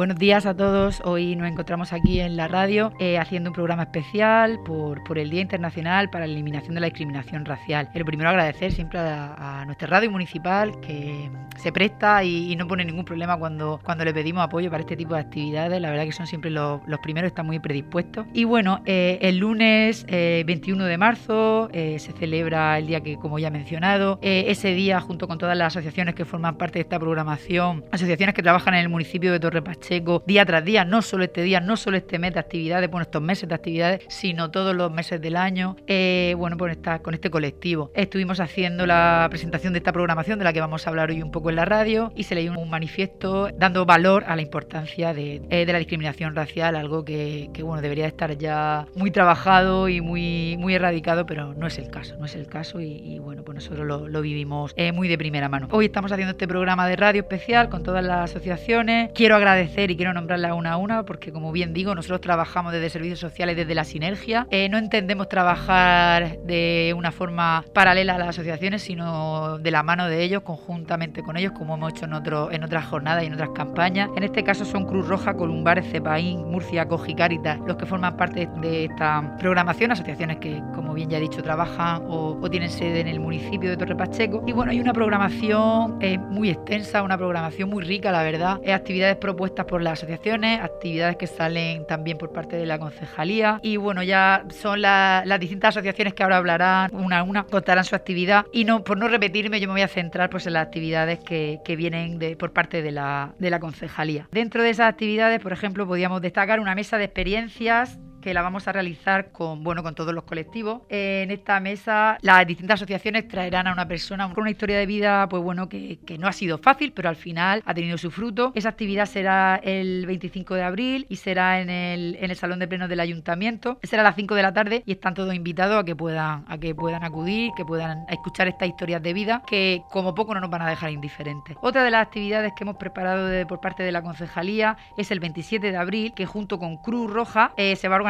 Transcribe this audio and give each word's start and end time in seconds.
Buenos 0.00 0.16
días 0.16 0.46
a 0.46 0.56
todos. 0.56 1.02
Hoy 1.04 1.36
nos 1.36 1.46
encontramos 1.46 1.92
aquí 1.92 2.20
en 2.20 2.34
la 2.34 2.48
radio 2.48 2.90
eh, 2.98 3.18
haciendo 3.18 3.50
un 3.50 3.54
programa 3.54 3.82
especial 3.82 4.58
por, 4.64 5.04
por, 5.04 5.18
el 5.18 5.28
Día 5.28 5.42
Internacional 5.42 6.08
para 6.08 6.26
la 6.26 6.32
Eliminación 6.32 6.74
de 6.74 6.80
la 6.80 6.86
Discriminación 6.86 7.44
Racial. 7.44 7.90
Pero 7.92 8.06
primero 8.06 8.30
agradecer 8.30 8.72
siempre 8.72 8.98
a, 8.98 9.34
a 9.34 9.49
nuestra 9.70 9.86
radio 9.86 10.10
municipal 10.10 10.80
que 10.80 11.30
se 11.56 11.70
presta 11.72 12.24
y, 12.24 12.56
no 12.56 12.66
pone 12.66 12.84
ningún 12.84 13.04
problema 13.04 13.38
cuando, 13.38 13.80
cuando 13.84 14.04
le 14.04 14.12
pedimos 14.12 14.42
apoyo 14.42 14.68
para 14.70 14.80
este 14.80 14.96
tipo 14.96 15.14
de 15.14 15.20
actividades. 15.20 15.80
La 15.80 15.90
verdad 15.90 16.04
que 16.04 16.12
son 16.12 16.26
siempre 16.26 16.50
los, 16.50 16.80
los 16.86 16.98
primeros, 17.00 17.28
están 17.28 17.46
muy 17.46 17.60
predispuestos. 17.60 18.26
Y 18.34 18.44
bueno, 18.44 18.82
eh, 18.86 19.18
el 19.22 19.38
lunes 19.38 20.04
eh, 20.08 20.42
21 20.46 20.84
de 20.84 20.98
marzo 20.98 21.68
eh, 21.72 21.98
se 21.98 22.12
celebra 22.12 22.78
el 22.78 22.88
día 22.88 23.00
que, 23.00 23.16
como 23.16 23.38
ya 23.38 23.48
he 23.48 23.50
mencionado, 23.50 24.18
eh, 24.22 24.44
ese 24.48 24.74
día 24.74 25.00
junto 25.00 25.28
con 25.28 25.38
todas 25.38 25.56
las 25.56 25.68
asociaciones 25.68 26.14
que 26.14 26.24
forman 26.24 26.56
parte 26.56 26.78
de 26.78 26.82
esta 26.82 26.98
programación, 26.98 27.84
asociaciones 27.92 28.34
que 28.34 28.42
trabajan 28.42 28.74
en 28.74 28.80
el 28.80 28.88
municipio 28.88 29.30
de 29.30 29.38
Torre 29.38 29.62
Pacheco 29.62 30.24
día 30.26 30.44
tras 30.44 30.64
día, 30.64 30.84
no 30.84 31.02
solo 31.02 31.24
este 31.24 31.42
día, 31.42 31.60
no 31.60 31.76
solo 31.76 31.96
este 31.96 32.18
mes 32.18 32.34
de 32.34 32.40
actividades, 32.40 32.90
bueno, 32.90 33.02
estos 33.02 33.22
meses 33.22 33.48
de 33.48 33.54
actividades, 33.54 34.02
sino 34.08 34.50
todos 34.50 34.74
los 34.74 34.90
meses 34.90 35.20
del 35.20 35.36
año, 35.36 35.76
eh, 35.86 36.34
bueno, 36.36 36.56
pues 36.56 36.72
está, 36.72 36.98
con 37.00 37.14
este 37.14 37.30
colectivo. 37.30 37.92
Estuvimos 37.94 38.40
haciendo 38.40 38.86
la 38.86 39.26
presentación 39.30 39.59
de 39.60 39.76
esta 39.76 39.92
programación 39.92 40.38
de 40.38 40.44
la 40.46 40.54
que 40.54 40.60
vamos 40.60 40.86
a 40.86 40.90
hablar 40.90 41.10
hoy 41.10 41.22
un 41.22 41.30
poco 41.30 41.50
en 41.50 41.56
la 41.56 41.66
radio 41.66 42.12
y 42.16 42.22
se 42.22 42.34
leyó 42.34 42.58
un 42.58 42.70
manifiesto 42.70 43.50
dando 43.54 43.84
valor 43.84 44.24
a 44.26 44.34
la 44.34 44.40
importancia 44.40 45.12
de, 45.12 45.42
eh, 45.50 45.66
de 45.66 45.72
la 45.72 45.78
discriminación 45.78 46.34
racial, 46.34 46.76
algo 46.76 47.04
que, 47.04 47.50
que, 47.52 47.62
bueno, 47.62 47.82
debería 47.82 48.06
estar 48.06 48.38
ya 48.38 48.86
muy 48.94 49.10
trabajado 49.10 49.90
y 49.90 50.00
muy, 50.00 50.56
muy 50.58 50.74
erradicado, 50.74 51.26
pero 51.26 51.52
no 51.52 51.66
es 51.66 51.78
el 51.78 51.90
caso, 51.90 52.16
no 52.16 52.24
es 52.24 52.36
el 52.36 52.46
caso 52.46 52.80
y, 52.80 53.18
bueno, 53.18 53.42
pues 53.42 53.56
nosotros 53.56 53.86
lo, 53.86 54.08
lo 54.08 54.22
vivimos 54.22 54.72
eh, 54.76 54.92
muy 54.92 55.08
de 55.08 55.18
primera 55.18 55.50
mano. 55.50 55.68
Hoy 55.72 55.84
estamos 55.84 56.10
haciendo 56.10 56.32
este 56.32 56.48
programa 56.48 56.88
de 56.88 56.96
radio 56.96 57.20
especial 57.20 57.68
con 57.68 57.82
todas 57.82 58.02
las 58.02 58.30
asociaciones. 58.30 59.10
Quiero 59.14 59.36
agradecer 59.36 59.90
y 59.90 59.96
quiero 59.96 60.14
nombrarlas 60.14 60.52
una 60.52 60.72
a 60.72 60.76
una 60.78 61.04
porque, 61.04 61.32
como 61.32 61.52
bien 61.52 61.74
digo, 61.74 61.94
nosotros 61.94 62.22
trabajamos 62.22 62.72
desde 62.72 62.88
servicios 62.88 63.20
sociales, 63.20 63.56
desde 63.56 63.74
la 63.74 63.84
sinergia. 63.84 64.46
Eh, 64.50 64.70
no 64.70 64.78
entendemos 64.78 65.28
trabajar 65.28 66.38
de 66.46 66.94
una 66.96 67.12
forma 67.12 67.62
paralela 67.74 68.14
a 68.14 68.18
las 68.18 68.28
asociaciones, 68.30 68.80
sino 68.80 69.49
de 69.58 69.70
la 69.70 69.82
mano 69.82 70.06
de 70.06 70.22
ellos, 70.22 70.42
conjuntamente 70.42 71.22
con 71.22 71.36
ellos, 71.36 71.52
como 71.52 71.74
hemos 71.74 71.92
hecho 71.92 72.04
en, 72.04 72.14
otro, 72.14 72.50
en 72.52 72.64
otras 72.64 72.86
jornadas 72.86 73.22
y 73.24 73.26
en 73.26 73.34
otras 73.34 73.50
campañas. 73.50 74.10
En 74.16 74.22
este 74.22 74.44
caso 74.44 74.64
son 74.64 74.86
Cruz 74.86 75.08
Roja, 75.08 75.34
Columbares, 75.34 75.90
Cepaín, 75.90 76.50
Murcia, 76.50 76.86
Cogicaritas, 76.86 77.58
los 77.66 77.76
que 77.76 77.86
forman 77.86 78.16
parte 78.16 78.48
de 78.60 78.84
esta 78.84 79.36
programación, 79.38 79.92
asociaciones 79.92 80.38
que, 80.38 80.62
como 80.74 80.94
bien 80.94 81.10
ya 81.10 81.18
he 81.18 81.20
dicho, 81.20 81.42
trabajan 81.42 82.02
o, 82.08 82.38
tienen 82.50 82.70
sede 82.70 83.00
en 83.00 83.06
el 83.06 83.20
municipio 83.20 83.70
de 83.70 83.76
Torre 83.76 83.94
Pacheco. 83.94 84.42
Y 84.44 84.52
bueno, 84.52 84.72
hay 84.72 84.80
una 84.80 84.92
programación 84.92 85.98
eh, 86.00 86.18
muy 86.18 86.50
extensa, 86.50 87.02
una 87.02 87.16
programación 87.16 87.70
muy 87.70 87.84
rica, 87.84 88.10
la 88.10 88.24
verdad. 88.24 88.58
Eh, 88.64 88.72
actividades 88.72 89.16
propuestas 89.16 89.66
por 89.66 89.82
las 89.82 90.00
asociaciones, 90.00 90.60
actividades 90.60 91.16
que 91.16 91.28
salen 91.28 91.86
también 91.86 92.18
por 92.18 92.32
parte 92.32 92.56
de 92.56 92.66
la 92.66 92.78
concejalía. 92.78 93.60
Y 93.62 93.76
bueno, 93.76 94.02
ya 94.02 94.44
son 94.50 94.82
la, 94.82 95.22
las 95.24 95.38
distintas 95.38 95.76
asociaciones 95.76 96.14
que 96.14 96.24
ahora 96.24 96.38
hablarán 96.38 96.90
una 96.92 97.20
a 97.20 97.22
una, 97.22 97.44
contarán 97.44 97.84
su 97.84 97.94
actividad. 97.94 98.46
Y 98.52 98.64
no, 98.64 98.82
por 98.82 98.98
no 98.98 99.08
yo 99.42 99.50
me 99.50 99.74
voy 99.74 99.82
a 99.82 99.88
centrar 99.88 100.30
pues, 100.30 100.46
en 100.46 100.54
las 100.54 100.66
actividades 100.66 101.18
que, 101.20 101.60
que 101.64 101.76
vienen 101.76 102.18
de, 102.18 102.36
por 102.36 102.52
parte 102.52 102.82
de 102.82 102.90
la, 102.90 103.34
de 103.38 103.50
la 103.50 103.60
concejalía. 103.60 104.28
Dentro 104.32 104.62
de 104.62 104.70
esas 104.70 104.88
actividades, 104.88 105.40
por 105.40 105.52
ejemplo, 105.52 105.86
podríamos 105.86 106.20
destacar 106.20 106.60
una 106.60 106.74
mesa 106.74 106.98
de 106.98 107.04
experiencias 107.04 107.98
que 108.20 108.34
la 108.34 108.42
vamos 108.42 108.68
a 108.68 108.72
realizar 108.72 109.32
con, 109.32 109.64
bueno, 109.64 109.82
con 109.82 109.94
todos 109.94 110.14
los 110.14 110.24
colectivos. 110.24 110.82
En 110.88 111.30
esta 111.30 111.60
mesa 111.60 112.18
las 112.22 112.46
distintas 112.46 112.74
asociaciones 112.74 113.28
traerán 113.28 113.66
a 113.66 113.72
una 113.72 113.86
persona 113.88 114.28
con 114.32 114.42
una 114.42 114.50
historia 114.50 114.78
de 114.78 114.86
vida 114.86 115.28
pues 115.28 115.42
bueno, 115.42 115.68
que, 115.68 115.98
que, 116.06 116.18
no 116.18 116.28
ha 116.28 116.32
sido 116.32 116.58
fácil, 116.58 116.92
pero 116.92 117.08
al 117.08 117.16
final 117.16 117.62
ha 117.64 117.74
tenido 117.74 117.96
su 117.98 118.10
fruto. 118.10 118.52
Esa 118.54 118.68
actividad 118.68 119.06
será 119.06 119.60
el 119.62 120.06
25 120.06 120.54
de 120.54 120.62
abril 120.62 121.06
y 121.08 121.16
será 121.16 121.60
en 121.60 121.70
el, 121.70 122.16
en 122.20 122.30
el 122.30 122.36
Salón 122.36 122.58
de 122.58 122.68
Plenos 122.68 122.88
del 122.88 123.00
Ayuntamiento. 123.00 123.78
Será 123.82 124.02
a 124.02 124.04
las 124.04 124.16
5 124.16 124.34
de 124.34 124.42
la 124.42 124.52
tarde 124.52 124.82
y 124.86 124.92
están 124.92 125.14
todos 125.14 125.34
invitados 125.34 125.80
a 125.80 125.84
que 125.84 125.96
puedan, 125.96 126.44
a 126.46 126.58
que 126.58 126.74
puedan 126.74 127.04
acudir, 127.04 127.52
que 127.56 127.64
puedan 127.64 128.04
escuchar 128.08 128.48
estas 128.48 128.68
historias 128.68 129.02
de 129.02 129.12
vida 129.12 129.42
que 129.46 129.82
como 129.90 130.14
poco 130.14 130.34
no 130.34 130.40
nos 130.40 130.50
van 130.50 130.62
a 130.62 130.68
dejar 130.68 130.90
indiferentes. 130.90 131.56
Otra 131.60 131.84
de 131.84 131.90
las 131.90 132.06
actividades 132.06 132.52
que 132.56 132.64
hemos 132.64 132.76
preparado 132.76 133.46
por 133.46 133.60
parte 133.60 133.82
de 133.82 133.92
la 133.92 134.02
concejalía 134.02 134.76
es 134.96 135.10
el 135.10 135.20
27 135.20 135.70
de 135.70 135.76
abril, 135.76 136.12
que 136.14 136.26
junto 136.26 136.58
con 136.58 136.76
Cruz 136.76 137.10
Roja 137.10 137.52
eh, 137.56 137.76
se 137.76 137.88
va 137.88 137.94
a 137.94 137.98
organizar 137.98 138.09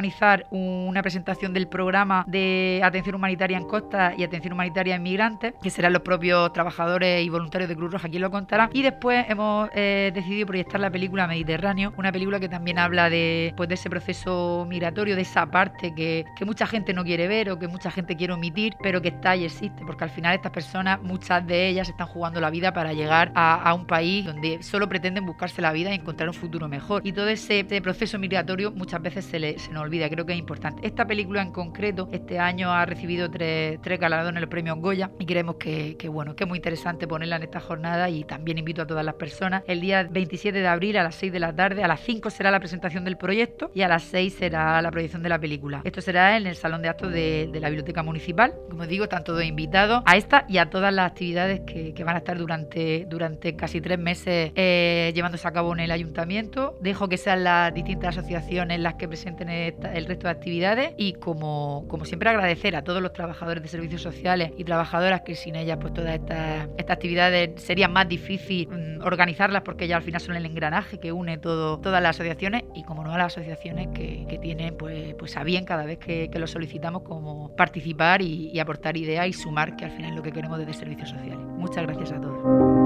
una 0.50 1.02
presentación 1.02 1.52
del 1.52 1.68
programa 1.68 2.24
de 2.26 2.80
atención 2.82 3.14
humanitaria 3.14 3.58
en 3.58 3.66
costa 3.66 4.14
y 4.16 4.24
atención 4.24 4.52
humanitaria 4.52 4.96
en 4.96 5.02
migrantes, 5.02 5.54
que 5.62 5.70
serán 5.70 5.92
los 5.92 6.02
propios 6.02 6.52
trabajadores 6.52 7.24
y 7.24 7.28
voluntarios 7.28 7.68
de 7.68 7.76
Cruz 7.76 7.92
Roja 7.92 8.08
quien 8.08 8.22
lo 8.22 8.30
contarán. 8.30 8.70
Y 8.72 8.82
después 8.82 9.26
hemos 9.28 9.68
eh, 9.74 10.10
decidido 10.14 10.46
proyectar 10.46 10.80
la 10.80 10.90
película 10.90 11.26
Mediterráneo, 11.26 11.92
una 11.96 12.12
película 12.12 12.40
que 12.40 12.48
también 12.48 12.78
habla 12.78 13.10
de, 13.10 13.52
pues, 13.56 13.68
de 13.68 13.74
ese 13.74 13.90
proceso 13.90 14.66
migratorio, 14.68 15.16
de 15.16 15.22
esa 15.22 15.46
parte 15.46 15.94
que, 15.94 16.24
que 16.36 16.44
mucha 16.44 16.66
gente 16.66 16.92
no 16.92 17.04
quiere 17.04 17.28
ver 17.28 17.50
o 17.50 17.58
que 17.58 17.68
mucha 17.68 17.90
gente 17.90 18.16
quiere 18.16 18.32
omitir, 18.32 18.74
pero 18.82 19.02
que 19.02 19.08
está 19.08 19.36
y 19.36 19.44
existe, 19.44 19.84
porque 19.84 20.04
al 20.04 20.10
final 20.10 20.34
estas 20.34 20.52
personas, 20.52 21.00
muchas 21.02 21.46
de 21.46 21.68
ellas 21.68 21.88
están 21.88 22.06
jugando 22.06 22.40
la 22.40 22.50
vida 22.50 22.72
para 22.72 22.92
llegar 22.92 23.32
a, 23.34 23.74
un 23.74 23.86
país 23.86 24.24
donde 24.24 24.62
solo 24.62 24.88
pretenden 24.88 25.24
buscarse 25.26 25.62
la 25.62 25.72
vida 25.72 25.90
y 25.92 25.94
encontrar 25.94 26.28
un 26.28 26.34
futuro 26.34 26.68
mejor. 26.68 27.06
Y 27.06 27.12
todo 27.12 27.28
ese, 27.28 27.60
ese 27.60 27.80
proceso 27.80 28.18
migratorio 28.18 28.72
muchas 28.72 29.00
veces 29.00 29.24
se, 29.24 29.38
le, 29.38 29.58
se 29.58 29.72
nos 29.72 29.89
olvida, 29.90 30.08
creo 30.08 30.24
que 30.24 30.32
es 30.32 30.38
importante. 30.38 30.86
Esta 30.86 31.04
película 31.04 31.42
en 31.42 31.50
concreto 31.50 32.08
este 32.12 32.38
año 32.38 32.72
ha 32.72 32.86
recibido 32.86 33.28
tres, 33.28 33.80
tres 33.82 33.98
galardones 33.98 34.40
los 34.40 34.48
premios 34.48 34.78
Goya 34.78 35.10
y 35.18 35.26
creemos 35.26 35.56
que, 35.56 35.96
bueno, 36.08 36.36
que 36.36 36.44
es 36.44 36.48
muy 36.48 36.58
interesante 36.58 37.08
ponerla 37.08 37.36
en 37.36 37.42
esta 37.42 37.58
jornada 37.58 38.08
y 38.08 38.22
también 38.22 38.58
invito 38.58 38.82
a 38.82 38.86
todas 38.86 39.04
las 39.04 39.14
personas. 39.14 39.64
El 39.66 39.80
día 39.80 40.04
27 40.08 40.60
de 40.60 40.66
abril 40.68 40.96
a 40.96 41.02
las 41.02 41.16
6 41.16 41.32
de 41.32 41.40
la 41.40 41.52
tarde, 41.54 41.82
a 41.82 41.88
las 41.88 42.00
5 42.00 42.30
será 42.30 42.52
la 42.52 42.60
presentación 42.60 43.04
del 43.04 43.16
proyecto 43.16 43.72
y 43.74 43.82
a 43.82 43.88
las 43.88 44.04
6 44.04 44.32
será 44.38 44.80
la 44.80 44.90
proyección 44.92 45.24
de 45.24 45.28
la 45.28 45.40
película. 45.40 45.82
Esto 45.84 46.00
será 46.00 46.36
en 46.36 46.46
el 46.46 46.54
Salón 46.54 46.82
de 46.82 46.88
Actos 46.88 47.12
de, 47.12 47.50
la 47.60 47.68
Biblioteca 47.68 48.04
Municipal. 48.04 48.54
Como 48.70 48.86
digo, 48.86 49.04
están 49.04 49.24
todos 49.24 49.42
invitados 49.42 50.02
a 50.06 50.16
esta 50.16 50.46
y 50.48 50.58
a 50.58 50.70
todas 50.70 50.94
las 50.94 51.10
actividades 51.10 51.62
que, 51.66 52.04
van 52.04 52.14
a 52.14 52.18
estar 52.18 52.38
durante, 52.38 53.04
durante 53.08 53.56
casi 53.56 53.80
tres 53.80 53.98
meses 53.98 54.52
eh, 54.54 55.12
llevándose 55.14 55.46
a 55.46 55.52
cabo 55.52 55.74
en 55.74 55.80
el 55.80 55.90
ayuntamiento. 55.90 56.78
Dejo 56.80 57.08
que 57.08 57.18
sean 57.18 57.44
las 57.44 57.74
distintas 57.74 58.16
asociaciones 58.16 58.80
las 58.80 58.94
que 58.94 59.08
presenten 59.08 59.48
el 59.84 60.06
resto 60.06 60.26
de 60.26 60.30
actividades 60.30 60.92
y 60.96 61.14
como, 61.14 61.84
como 61.88 62.04
siempre 62.04 62.28
agradecer 62.30 62.76
a 62.76 62.82
todos 62.82 63.02
los 63.02 63.12
trabajadores 63.12 63.62
de 63.62 63.68
servicios 63.68 64.02
sociales 64.02 64.52
y 64.56 64.64
trabajadoras 64.64 65.22
que 65.22 65.34
sin 65.34 65.56
ellas 65.56 65.78
pues 65.80 65.94
todas 65.94 66.14
estas, 66.14 66.68
estas 66.76 66.94
actividades 66.94 67.60
sería 67.62 67.88
más 67.88 68.08
difícil 68.08 68.68
mmm, 68.68 69.02
organizarlas 69.02 69.62
porque 69.62 69.86
ya 69.86 69.96
al 69.96 70.02
final 70.02 70.20
son 70.20 70.36
el 70.36 70.46
engranaje 70.46 70.98
que 70.98 71.12
une 71.12 71.38
todo, 71.38 71.78
todas 71.78 72.02
las 72.02 72.16
asociaciones 72.16 72.64
y 72.74 72.82
como 72.84 73.04
no 73.04 73.14
a 73.14 73.18
las 73.18 73.36
asociaciones 73.36 73.88
que, 73.94 74.26
que 74.28 74.38
tienen 74.38 74.76
pues, 74.76 75.14
pues 75.14 75.36
a 75.36 75.44
bien 75.44 75.64
cada 75.64 75.84
vez 75.84 75.98
que, 75.98 76.30
que 76.30 76.38
lo 76.38 76.46
solicitamos 76.46 77.02
como 77.02 77.54
participar 77.56 78.22
y 78.22 78.58
aportar 78.58 78.96
ideas 78.96 79.26
y 79.26 79.32
sumar 79.32 79.76
que 79.76 79.84
al 79.84 79.92
final 79.92 80.10
es 80.10 80.16
lo 80.16 80.22
que 80.22 80.32
queremos 80.32 80.58
desde 80.58 80.74
servicios 80.74 81.10
sociales. 81.10 81.38
Muchas 81.38 81.86
gracias 81.86 82.12
a 82.12 82.20
todos. 82.20 82.79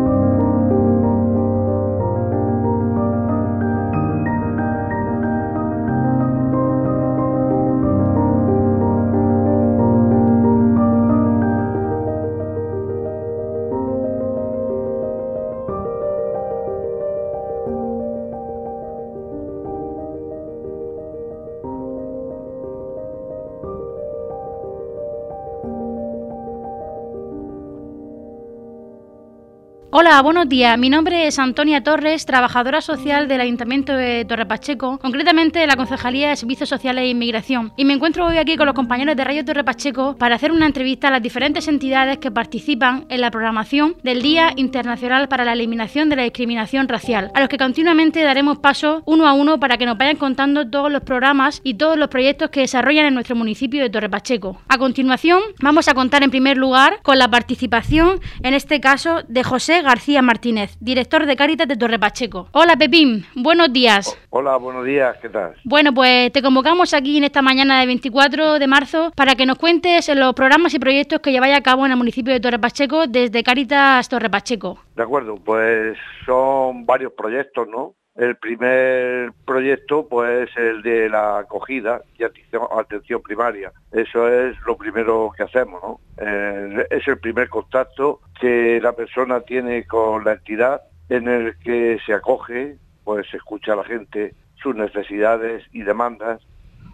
Buenos 30.23 30.49
días. 30.49 30.79
Mi 30.79 30.91
nombre 30.91 31.27
es 31.27 31.41
Antonia 31.41 31.83
Torres, 31.83 32.25
trabajadora 32.25 32.81
social 32.81 33.27
del 33.27 33.41
Ayuntamiento 33.41 33.97
de 33.97 34.25
Torre 34.25 34.47
Pacheco, 34.47 34.99
concretamente 34.99 35.59
de 35.59 35.67
la 35.67 35.75
Concejalía 35.77 36.29
de 36.29 36.37
Servicios 36.37 36.69
Sociales 36.69 37.03
e 37.03 37.09
Inmigración. 37.09 37.73
Y 37.77 37.85
me 37.85 37.95
encuentro 37.95 38.25
hoy 38.25 38.39
aquí 38.39 38.57
con 38.57 38.67
los 38.67 38.77
compañeros 38.77 39.17
de 39.17 39.25
Radio 39.25 39.45
Torre 39.45 39.65
Pacheco 39.65 40.15
para 40.17 40.37
hacer 40.37 40.53
una 40.53 40.67
entrevista 40.67 41.09
a 41.09 41.11
las 41.11 41.23
diferentes 41.23 41.67
entidades 41.67 42.19
que 42.19 42.31
participan 42.31 43.07
en 43.09 43.21
la 43.21 43.33
programación 43.33 43.97
del 44.05 44.23
Día 44.23 44.53
Internacional 44.55 45.29
para 45.29 45.45
la 45.45 45.53
Eliminación 45.53 46.09
de 46.09 46.17
la 46.17 46.23
Discriminación 46.23 46.89
Racial, 46.89 47.33
a 47.35 47.41
los 47.41 47.49
que 47.49 47.59
continuamente 47.59 48.23
daremos 48.23 48.59
paso 48.59 49.03
uno 49.07 49.27
a 49.27 49.33
uno 49.33 49.59
para 49.59 49.79
que 49.79 49.87
nos 49.87 49.99
vayan 49.99 50.17
contando 50.17 50.71
todos 50.71 50.93
los 50.93 51.03
programas 51.03 51.61
y 51.65 51.75
todos 51.75 51.99
los 51.99 52.09
proyectos 52.09 52.51
que 52.51 52.61
desarrollan 52.61 53.07
en 53.07 53.15
nuestro 53.15 53.35
municipio 53.35 53.83
de 53.83 53.91
Torre 53.91 54.09
Pacheco. 54.09 54.61
A 54.69 54.79
continuación, 54.79 55.41
vamos 55.61 55.89
a 55.89 55.95
contar 55.95 56.23
en 56.23 56.31
primer 56.31 56.57
lugar 56.57 57.01
con 57.03 57.19
la 57.19 57.29
participación, 57.29 58.21
en 58.43 58.55
este 58.55 58.81
caso, 58.81 59.23
de 59.27 59.43
José 59.43 59.83
García 59.83 60.04
Martínez, 60.23 60.77
director 60.81 61.25
de 61.25 61.35
Cáritas 61.35 61.67
de 61.67 61.77
Torre 61.77 61.99
Pacheco. 61.99 62.49
Hola 62.53 62.77
Pepín, 62.77 63.25
buenos 63.35 63.73
días. 63.73 64.19
Hola, 64.31 64.57
buenos 64.57 64.85
días, 64.85 65.17
¿qué 65.23 65.29
tal? 65.31 65.55
Bueno, 65.65 65.95
pues 65.95 66.31
te 66.31 66.43
convocamos 66.43 66.93
aquí 66.93 67.17
en 67.17 67.25
esta 67.25 67.41
mañana 67.41 67.81
de 67.81 67.87
24 67.87 68.59
de 68.59 68.67
marzo 68.67 69.13
para 69.17 69.35
que 69.35 69.47
nos 69.47 69.59
cuentes 69.59 70.09
los 70.15 70.35
programas 70.35 70.75
y 70.75 70.79
proyectos 70.79 71.21
que 71.21 71.33
lleváis 71.33 71.57
a 71.57 71.63
cabo 71.63 71.87
en 71.87 71.93
el 71.93 71.97
municipio 71.97 72.33
de 72.33 72.41
Torre 72.41 72.59
Pacheco 72.59 73.07
desde 73.07 73.43
Cáritas 73.43 74.09
Torre 74.09 74.29
Pacheco. 74.29 74.79
De 74.95 75.03
acuerdo, 75.03 75.37
pues 75.37 75.97
son 76.27 76.85
varios 76.85 77.13
proyectos, 77.13 77.67
¿no? 77.69 77.95
El 78.17 78.37
primer 78.37 79.33
proyecto 79.45 80.07
pues 80.09 80.49
es 80.49 80.57
el 80.57 80.83
de 80.83 81.09
la 81.09 81.39
acogida 81.39 82.01
y 82.17 82.23
atención, 82.23 83.23
primaria. 83.23 83.73
Eso 83.91 84.29
es 84.29 84.57
lo 84.67 84.77
primero 84.77 85.33
que 85.37 85.43
hacemos, 85.43 85.83
¿no? 85.83 86.01
Es 86.17 87.09
el 87.09 87.19
primer 87.19 87.49
contacto 87.49 88.21
que 88.41 88.81
la 88.81 88.93
persona 88.93 89.41
tiene 89.41 89.85
con 89.85 90.25
la 90.25 90.35
entidad 90.35 90.83
en 91.09 91.27
el 91.27 91.59
que 91.59 91.99
se 92.07 92.15
acoge, 92.15 92.77
pues 93.03 93.29
se 93.31 93.37
escucha 93.37 93.73
a 93.73 93.77
la 93.77 93.85
gente 93.85 94.35
sus 94.63 94.77
necesidades 94.77 95.65
y 95.73 95.83
demandas, 95.83 96.41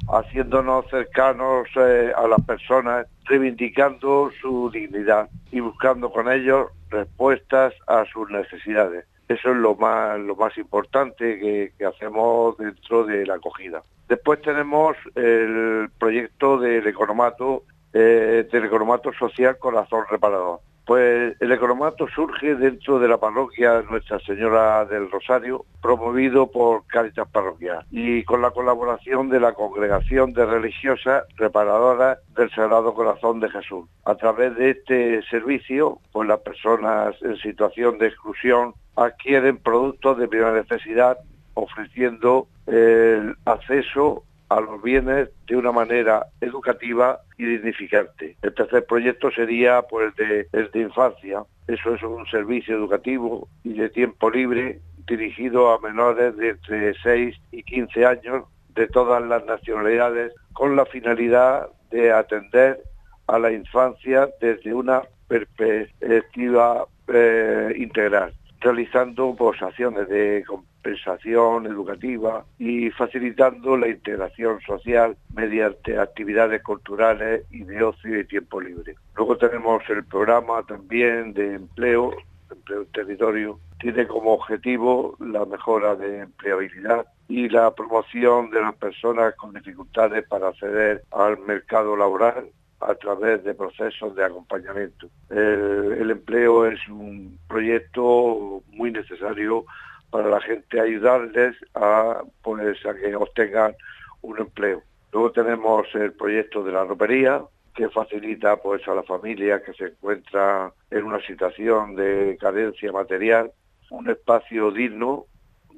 haciéndonos 0.08 0.88
cercanos 0.88 1.69
eh, 1.76 2.12
a 2.17 2.26
las 2.26 2.40
personas, 2.43 3.06
reivindicando 3.26 4.31
su 4.40 4.70
dignidad 4.70 5.28
y 5.52 5.61
buscando 5.61 6.11
con 6.11 6.32
ellos 6.32 6.69
respuestas 6.88 7.75
a 7.87 8.05
sus 8.06 8.28
necesidades. 8.31 9.05
Eso 9.31 9.50
es 9.50 9.56
lo 9.59 9.77
más, 9.77 10.19
lo 10.19 10.35
más 10.35 10.59
importante 10.59 11.73
que, 11.79 11.87
hacemos 11.87 12.59
dentro 12.59 13.05
de 13.05 13.25
la 13.25 13.35
acogida. 13.35 13.81
Después 14.09 14.43
tenemos 14.43 14.97
el 15.15 15.88
proyecto 16.00 16.59
del 16.59 16.85
economato, 16.88 17.62
eh, 17.93 18.49
del 18.50 18.65
economato 18.65 19.12
social 19.12 19.56
Corazón 19.56 20.03
Reparador. 20.11 20.59
Pues 20.91 21.37
el 21.39 21.53
economato 21.53 22.09
surge 22.09 22.57
dentro 22.57 22.99
de 22.99 23.07
la 23.07 23.17
parroquia 23.17 23.81
Nuestra 23.89 24.19
Señora 24.19 24.85
del 24.87 25.09
Rosario, 25.09 25.65
promovido 25.81 26.51
por 26.51 26.85
Caritas 26.89 27.29
Parroquial 27.29 27.87
y 27.93 28.25
con 28.25 28.43
la 28.43 28.51
colaboración 28.51 29.29
de 29.29 29.39
la 29.39 29.53
Congregación 29.53 30.33
de 30.33 30.45
Religiosas 30.47 31.23
Reparadoras 31.37 32.19
del 32.35 32.51
Sagrado 32.51 32.93
Corazón 32.93 33.39
de 33.39 33.49
Jesús. 33.51 33.89
A 34.05 34.17
través 34.17 34.57
de 34.57 34.71
este 34.71 35.23
servicio, 35.31 36.01
pues 36.11 36.27
las 36.27 36.41
personas 36.41 37.15
en 37.23 37.37
situación 37.37 37.97
de 37.99 38.09
exclusión 38.09 38.75
adquieren 38.97 39.59
productos 39.59 40.19
de 40.19 40.27
primera 40.27 40.55
necesidad 40.55 41.19
ofreciendo 41.55 42.49
el 42.67 43.37
acceso 43.45 44.25
a 44.50 44.61
los 44.61 44.82
bienes 44.82 45.31
de 45.47 45.56
una 45.56 45.73
manera 45.73 46.26
educativa 46.41 47.20
y 47.38 47.47
dignificante. 47.47 48.37
El 48.43 48.52
tercer 48.52 48.85
proyecto 48.85 49.31
sería 49.31 49.82
pues 49.82 50.12
de, 50.17 50.47
infancia. 50.75 51.44
Eso 51.69 51.94
es 51.94 52.02
un 52.02 52.26
servicio 52.26 52.76
educativo 52.76 53.49
y 53.62 53.75
de 53.75 53.88
tiempo 53.88 54.29
libre 54.29 54.81
dirigido 55.06 55.73
a 55.73 55.81
menores 55.81 56.37
de 56.37 56.50
entre 56.50 56.94
6 56.94 57.37
y 57.52 57.62
15 57.62 58.05
años 58.05 58.44
de 58.75 58.88
todas 58.88 59.23
las 59.23 59.44
nacionalidades 59.47 60.32
con 60.53 60.75
la 60.75 60.85
finalidad 60.85 61.69
de 61.91 62.12
atender 62.12 62.81
a 63.29 63.38
la 63.38 63.53
infancia 63.53 64.29
desde 64.41 64.75
una 64.75 65.03
perspectiva 65.29 66.87
eh, 67.06 67.73
integral 67.76 68.35
realizando 68.61 69.35
pues, 69.37 69.61
acciones 69.62 70.09
de 70.09 70.45
compensación 70.47 71.67
educativa 71.67 72.45
y 72.59 72.91
facilitando 72.91 73.77
la 73.77 73.89
integración 73.89 74.61
social 74.61 75.17
mediante 75.35 75.99
actividades 75.99 76.62
culturales 76.62 77.45
y 77.51 77.65
de 77.65 77.83
ocio 77.83 78.19
y 78.19 78.27
tiempo 78.27 78.61
libre. 78.61 78.95
Luego 79.17 79.37
tenemos 79.37 79.83
el 79.89 80.05
programa 80.05 80.62
también 80.62 81.33
de 81.33 81.55
empleo, 81.55 82.12
empleo 82.51 82.83
en 82.83 82.93
territorio, 82.93 83.61
tiene 83.79 84.07
como 84.07 84.35
objetivo 84.35 85.17
la 85.21 85.45
mejora 85.47 85.97
de 85.97 86.21
empleabilidad 86.21 87.06
y 87.29 87.49
la 87.49 87.75
promoción 87.75 88.51
de 88.51 88.61
las 88.61 88.75
personas 88.75 89.35
con 89.37 89.55
dificultades 89.55 90.27
para 90.29 90.49
acceder 90.49 91.05
al 91.13 91.39
mercado 91.41 91.97
laboral 91.97 92.51
a 92.81 92.94
través 92.94 93.44
de 93.44 93.55
procesos 93.55 94.15
de 94.17 94.25
acompañamiento. 94.25 95.09
El, 95.29 96.11
empleo 96.11 96.67
es 96.67 96.81
un 96.88 97.38
proyecto 97.47 98.62
muy 98.69 98.91
necesario 98.91 99.65
para 100.11 100.29
la 100.29 100.41
gente, 100.41 100.81
ayudarles 100.81 101.56
a, 101.75 102.23
pues, 102.43 102.85
a 102.87 102.94
que 102.94 103.15
obtengan 103.15 103.75
un 104.23 104.38
empleo. 104.38 104.82
Luego 105.12 105.32
tenemos 105.32 105.87
el 105.94 106.12
proyecto 106.12 106.65
de 106.65 106.73
la 106.73 106.85
ropería, 106.85 107.43
que 107.75 107.88
facilita 107.88 108.56
pues, 108.56 108.87
a 108.88 108.94
la 108.94 109.03
familia 109.03 109.62
que 109.62 109.73
se 109.75 109.87
encuentra 109.87 110.73
en 110.91 111.05
una 111.05 111.21
situación 111.21 111.94
de 111.94 112.37
carencia 112.41 112.93
material, 112.93 113.53
un 113.91 114.09
espacio 114.11 114.71
digno 114.71 115.27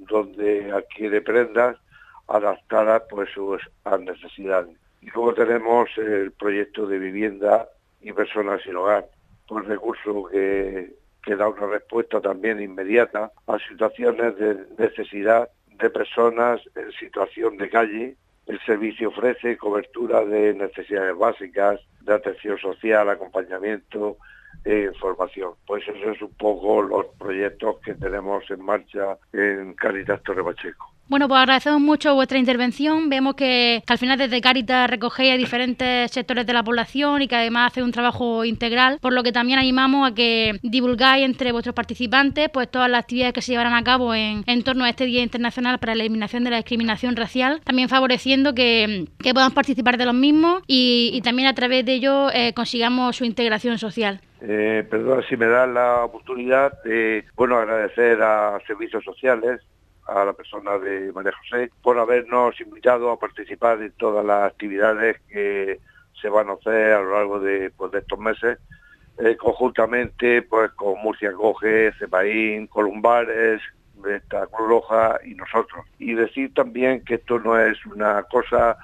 donde 0.08 0.70
adquiere 0.72 1.20
prendas 1.20 1.76
adaptadas 2.28 3.02
pues, 3.10 3.28
sus 3.31 3.60
necesidades. 4.00 4.76
Y 5.02 5.10
luego 5.10 5.34
tenemos 5.34 5.90
el 5.99 6.32
proyecto 6.32 6.87
de 6.87 6.99
vivienda 6.99 7.69
y 8.00 8.12
personas 8.12 8.62
sin 8.62 8.76
hogar, 8.76 9.06
un 9.50 9.64
recurso 9.64 10.25
que, 10.25 10.94
que 11.22 11.37
da 11.37 11.49
una 11.49 11.66
respuesta 11.66 12.20
también 12.20 12.60
inmediata 12.60 13.31
a 13.46 13.58
situaciones 13.58 14.37
de 14.38 14.56
necesidad 14.78 15.49
de 15.66 15.90
personas 15.90 16.60
en 16.75 16.90
situación 16.93 17.56
de 17.58 17.69
calle. 17.69 18.16
El 18.46 18.60
servicio 18.60 19.08
ofrece 19.08 19.56
cobertura 19.56 20.25
de 20.25 20.54
necesidades 20.54 21.16
básicas, 21.16 21.81
de 22.00 22.14
atención 22.14 22.58
social, 22.58 23.08
acompañamiento, 23.08 24.16
e 24.64 24.84
información. 24.84 25.54
Pues 25.66 25.87
eso 25.88 26.10
es 26.10 26.22
un 26.22 26.34
poco 26.34 26.82
los 26.82 27.06
proyectos 27.19 27.78
que 27.84 27.94
tenemos 27.94 28.49
en 28.50 28.64
marcha 28.64 29.19
en 29.32 29.75
Caritas 29.75 30.22
Torre 30.22 30.44
Pacheco. 30.44 30.91
Bueno, 31.08 31.28
pues 31.28 31.40
agradecemos 31.40 31.81
mucho 31.81 32.14
vuestra 32.14 32.38
intervención. 32.38 33.10
Vemos 33.10 33.34
que, 33.34 33.82
al 33.87 33.99
final 33.99 34.19
desde 34.19 34.40
Caritas 34.40 34.88
recogéis 34.88 35.34
a 35.34 35.37
diferentes 35.37 36.10
sectores 36.10 36.46
de 36.46 36.52
la 36.52 36.62
población 36.62 37.20
y 37.20 37.28
que 37.28 37.37
además 37.37 37.72
hace 37.72 37.82
un 37.82 37.93
trabajo 37.93 38.44
integral, 38.44 38.99
por 39.00 39.12
lo 39.12 39.22
que 39.22 39.32
también 39.32 39.58
animamos 39.58 40.10
a 40.10 40.14
que 40.14 40.58
divulgáis 40.62 41.25
entre 41.25 41.52
vuestros 41.52 41.75
participantes 41.75 42.49
pues 42.50 42.70
todas 42.70 42.88
las 42.90 43.00
actividades 43.00 43.34
que 43.34 43.43
se 43.43 43.52
llevarán 43.52 43.75
a 43.75 43.82
cabo 43.82 44.14
en, 44.14 44.44
torno 44.62 44.84
a 44.84 44.90
este 44.90 45.04
Día 45.04 45.22
Internacional 45.22 45.78
para 45.78 45.94
la 45.94 46.02
Eliminación 46.02 46.44
de 46.44 46.50
la 46.50 46.56
Discriminación 46.56 47.16
Racial, 47.16 47.60
también 47.64 47.88
favoreciendo 47.88 48.54
que, 48.54 49.06
que 49.19 49.34
podamos 49.34 49.54
participar 49.54 49.99
de 49.99 50.06
los 50.06 50.14
mismos 50.14 50.62
y, 50.66 51.20
también 51.22 51.49
a 51.49 51.54
través 51.54 51.84
de 51.84 51.94
ello 51.94 52.31
eh, 52.32 52.52
consigamos 52.54 53.16
su 53.16 53.25
integración 53.25 53.78
social. 53.78 54.20
Eh, 54.40 54.84
perdón 54.90 55.22
si 55.28 55.37
me 55.37 55.46
da 55.46 55.66
la 55.66 56.04
oportunidad 56.04 56.72
bueno 57.37 57.58
agradecer 57.58 58.20
a 58.22 58.59
servicios 58.66 59.04
sociales 59.04 59.61
a 60.06 60.25
la 60.25 60.32
persona 60.32 60.78
de 60.78 61.12
María 61.12 61.32
José 61.32 61.71
por 61.82 61.99
habernos 61.99 62.61
invitado 62.61 63.11
a 63.11 63.18
participar 63.18 63.80
en 63.82 63.92
todas 63.92 64.25
las 64.25 64.50
actividades 64.50 65.21
que 65.28 65.80
se 66.21 66.28
van 66.28 66.50
a 66.50 66.54
hacer 66.54 66.92
a 66.92 67.00
lo 67.00 67.12
largo 67.12 67.40
de, 67.40 67.71
pues, 67.76 67.92
estos 67.94 68.18
meses, 68.18 68.59
eh, 69.18 69.37
conjuntamente 69.37 70.42
pues 70.42 70.71
con 70.73 71.00
Murcia 71.02 71.32
Coge, 71.32 71.92
Cepaín, 71.99 72.66
Columbares, 72.66 73.61
esta 74.09 74.47
Cruz 74.47 74.68
Roja 74.68 75.18
y 75.25 75.35
nosotros. 75.35 75.85
Y 75.99 76.14
decir 76.14 76.52
también 76.54 77.04
que 77.04 77.14
esto 77.14 77.38
no 77.38 77.59
es 77.59 77.85
una 77.87 78.23
cosa 78.25 78.76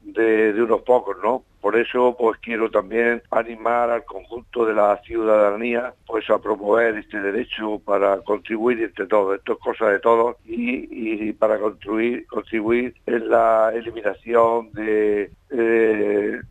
de, 0.00 0.52
de 0.52 0.62
unos 0.62 0.82
pocos, 0.82 1.16
¿no? 1.22 1.44
Por 1.64 1.78
eso 1.78 2.14
pues 2.18 2.38
quiero 2.42 2.70
también 2.70 3.22
animar 3.30 3.88
al 3.88 4.04
conjunto 4.04 4.66
de 4.66 4.74
la 4.74 4.98
ciudadanía 4.98 5.94
pues 6.06 6.28
a 6.28 6.38
promover 6.38 6.98
este 6.98 7.18
derecho 7.18 7.78
para 7.78 8.18
contribuir 8.18 8.82
entre 8.82 9.06
todos, 9.06 9.38
esto 9.38 9.54
es 9.54 9.58
cosa 9.60 9.88
de 9.88 9.98
todos 9.98 10.36
y, 10.44 11.32
para 11.32 11.58
contribuir, 11.58 12.26
contribuir 12.26 12.94
en 13.06 13.30
la 13.30 13.72
eliminación 13.74 14.72
de, 14.72 15.30
de, 15.48 16.42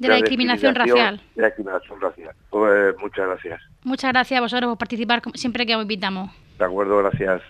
la, 0.00 0.16
discriminación 0.16 0.74
racial. 0.74 1.22
De 1.34 1.40
la 1.40 1.48
discriminación 1.48 1.98
racial. 1.98 2.34
Pues 2.50 2.94
muchas 2.98 3.26
gracias. 3.26 3.62
Muchas 3.84 4.12
gracias 4.12 4.36
a 4.36 4.42
vosotros 4.42 4.68
por 4.68 4.76
participar 4.76 5.22
siempre 5.32 5.64
que 5.64 5.74
os 5.74 5.80
invitamos. 5.80 6.30
De 6.58 6.64
acuerdo, 6.66 6.98
gracias. 6.98 7.40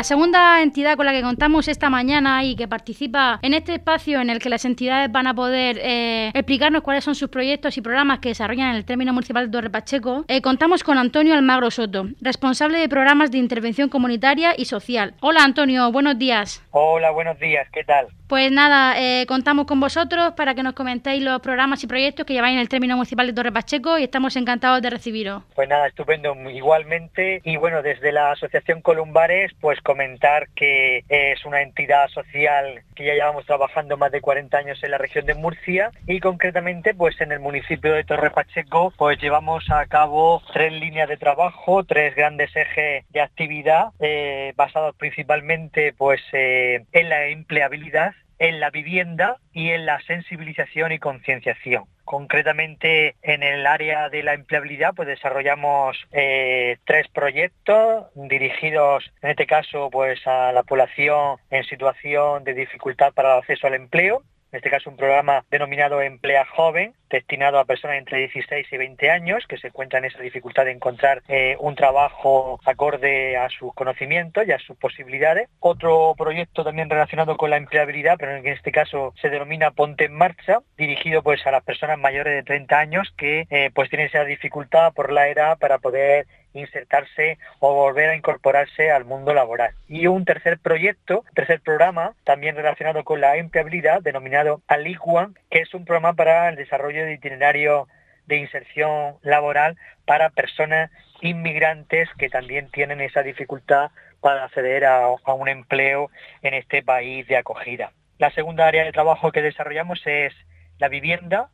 La 0.00 0.04
segunda 0.04 0.62
entidad 0.62 0.96
con 0.96 1.04
la 1.04 1.12
que 1.12 1.20
contamos 1.20 1.68
esta 1.68 1.90
mañana 1.90 2.42
y 2.42 2.56
que 2.56 2.66
participa 2.66 3.38
en 3.42 3.52
este 3.52 3.74
espacio 3.74 4.22
en 4.22 4.30
el 4.30 4.38
que 4.38 4.48
las 4.48 4.64
entidades 4.64 5.12
van 5.12 5.26
a 5.26 5.34
poder 5.34 5.78
eh, 5.78 6.30
explicarnos 6.32 6.82
cuáles 6.82 7.04
son 7.04 7.14
sus 7.14 7.28
proyectos 7.28 7.76
y 7.76 7.82
programas 7.82 8.20
que 8.20 8.30
desarrollan 8.30 8.70
en 8.70 8.76
el 8.76 8.86
término 8.86 9.12
municipal 9.12 9.44
de 9.44 9.52
Torre 9.52 9.68
Pacheco, 9.68 10.24
eh, 10.26 10.40
contamos 10.40 10.84
con 10.84 10.96
Antonio 10.96 11.34
Almagro 11.34 11.70
Soto, 11.70 12.06
responsable 12.22 12.78
de 12.78 12.88
programas 12.88 13.30
de 13.30 13.36
intervención 13.36 13.90
comunitaria 13.90 14.54
y 14.56 14.64
social. 14.64 15.12
Hola 15.20 15.44
Antonio, 15.44 15.92
buenos 15.92 16.18
días. 16.18 16.66
Hola, 16.70 17.10
buenos 17.10 17.38
días, 17.38 17.68
¿qué 17.70 17.84
tal? 17.84 18.08
Pues 18.30 18.52
nada, 18.52 18.94
eh, 18.96 19.26
contamos 19.26 19.66
con 19.66 19.80
vosotros 19.80 20.34
para 20.36 20.54
que 20.54 20.62
nos 20.62 20.74
comentéis 20.74 21.20
los 21.20 21.40
programas 21.40 21.82
y 21.82 21.88
proyectos 21.88 22.24
que 22.24 22.32
lleváis 22.32 22.54
en 22.54 22.60
el 22.60 22.68
término 22.68 22.94
municipal 22.94 23.26
de 23.26 23.32
Torre 23.32 23.50
Pacheco 23.50 23.98
y 23.98 24.04
estamos 24.04 24.36
encantados 24.36 24.80
de 24.82 24.88
recibiros. 24.88 25.42
Pues 25.56 25.68
nada, 25.68 25.88
estupendo, 25.88 26.36
igualmente. 26.48 27.40
Y 27.42 27.56
bueno, 27.56 27.82
desde 27.82 28.12
la 28.12 28.30
Asociación 28.30 28.82
Columbares, 28.82 29.50
pues 29.60 29.80
comentar 29.80 30.48
que 30.54 31.02
es 31.08 31.44
una 31.44 31.62
entidad 31.62 32.06
social 32.06 32.84
que 32.94 33.04
ya 33.04 33.14
llevamos 33.14 33.46
trabajando 33.46 33.96
más 33.96 34.12
de 34.12 34.20
40 34.20 34.56
años 34.56 34.78
en 34.84 34.92
la 34.92 34.98
región 34.98 35.26
de 35.26 35.34
Murcia 35.34 35.90
y 36.06 36.20
concretamente 36.20 36.94
pues 36.94 37.20
en 37.20 37.32
el 37.32 37.40
municipio 37.40 37.94
de 37.94 38.04
Torre 38.04 38.30
Pacheco 38.30 38.92
pues 38.96 39.20
llevamos 39.20 39.68
a 39.70 39.86
cabo 39.86 40.40
tres 40.52 40.72
líneas 40.72 41.08
de 41.08 41.16
trabajo, 41.16 41.82
tres 41.82 42.14
grandes 42.14 42.54
ejes 42.54 43.04
de 43.10 43.20
actividad 43.22 43.88
eh, 43.98 44.52
basados 44.54 44.94
principalmente 44.94 45.94
pues 45.94 46.20
eh, 46.32 46.84
en 46.92 47.08
la 47.08 47.26
empleabilidad 47.26 48.12
en 48.40 48.58
la 48.58 48.70
vivienda 48.70 49.36
y 49.52 49.70
en 49.70 49.86
la 49.86 50.00
sensibilización 50.00 50.90
y 50.90 50.98
concienciación. 50.98 51.84
Concretamente 52.04 53.14
en 53.22 53.44
el 53.44 53.66
área 53.66 54.08
de 54.08 54.24
la 54.24 54.34
empleabilidad 54.34 54.94
pues 54.96 55.06
desarrollamos 55.06 55.96
eh, 56.10 56.78
tres 56.84 57.06
proyectos 57.08 58.06
dirigidos 58.16 59.12
en 59.22 59.30
este 59.30 59.46
caso 59.46 59.90
pues 59.92 60.26
a 60.26 60.50
la 60.52 60.64
población 60.64 61.36
en 61.50 61.62
situación 61.64 62.42
de 62.42 62.54
dificultad 62.54 63.12
para 63.12 63.34
el 63.34 63.38
acceso 63.40 63.68
al 63.68 63.74
empleo 63.74 64.24
en 64.52 64.56
este 64.56 64.70
caso 64.70 64.90
un 64.90 64.96
programa 64.96 65.44
denominado 65.48 66.02
Emplea 66.02 66.44
Joven, 66.44 66.94
destinado 67.10 67.58
a 67.58 67.64
personas 67.64 67.98
entre 67.98 68.18
16 68.18 68.66
y 68.70 68.76
20 68.76 69.10
años 69.10 69.44
que 69.48 69.58
se 69.58 69.68
encuentran 69.68 70.04
en 70.04 70.10
esa 70.10 70.22
dificultad 70.22 70.64
de 70.64 70.72
encontrar 70.72 71.22
eh, 71.28 71.56
un 71.58 71.74
trabajo 71.74 72.60
acorde 72.64 73.36
a 73.36 73.48
sus 73.50 73.74
conocimientos 73.74 74.46
y 74.46 74.52
a 74.52 74.58
sus 74.58 74.76
posibilidades. 74.76 75.48
Otro 75.58 76.14
proyecto 76.16 76.64
también 76.64 76.88
relacionado 76.88 77.36
con 77.36 77.50
la 77.50 77.56
empleabilidad, 77.56 78.16
pero 78.18 78.36
en 78.36 78.46
este 78.46 78.72
caso 78.72 79.12
se 79.20 79.28
denomina 79.28 79.72
Ponte 79.72 80.04
en 80.04 80.14
Marcha, 80.14 80.60
dirigido 80.76 81.22
pues 81.22 81.46
a 81.46 81.50
las 81.50 81.64
personas 81.64 81.98
mayores 81.98 82.34
de 82.34 82.42
30 82.42 82.78
años 82.78 83.12
que 83.16 83.46
eh, 83.50 83.70
pues 83.74 83.90
tienen 83.90 84.08
esa 84.08 84.24
dificultad 84.24 84.92
por 84.92 85.12
la 85.12 85.28
edad 85.28 85.58
para 85.58 85.78
poder 85.78 86.26
insertarse 86.52 87.38
o 87.58 87.74
volver 87.74 88.10
a 88.10 88.16
incorporarse 88.16 88.90
al 88.90 89.04
mundo 89.04 89.34
laboral. 89.34 89.74
Y 89.88 90.06
un 90.06 90.24
tercer 90.24 90.58
proyecto, 90.58 91.24
tercer 91.34 91.60
programa, 91.60 92.14
también 92.24 92.56
relacionado 92.56 93.04
con 93.04 93.20
la 93.20 93.36
empleabilidad, 93.36 94.02
denominado 94.02 94.62
Alicuan, 94.66 95.34
que 95.50 95.60
es 95.60 95.74
un 95.74 95.84
programa 95.84 96.14
para 96.14 96.48
el 96.48 96.56
desarrollo 96.56 96.99
de 97.04 97.14
itinerario 97.14 97.88
de 98.26 98.36
inserción 98.36 99.16
laboral 99.22 99.76
para 100.06 100.30
personas 100.30 100.90
inmigrantes 101.20 102.08
que 102.18 102.28
también 102.28 102.70
tienen 102.70 103.00
esa 103.00 103.22
dificultad 103.22 103.90
para 104.20 104.44
acceder 104.44 104.84
a, 104.84 105.08
un 105.08 105.48
empleo 105.48 106.10
en 106.42 106.54
este 106.54 106.82
país 106.82 107.26
de 107.26 107.36
acogida. 107.36 107.92
La 108.18 108.30
segunda 108.30 108.66
área 108.66 108.84
de 108.84 108.92
trabajo 108.92 109.32
que 109.32 109.42
desarrollamos 109.42 110.00
es 110.06 110.34
la 110.78 110.88
vivienda, 110.88 111.48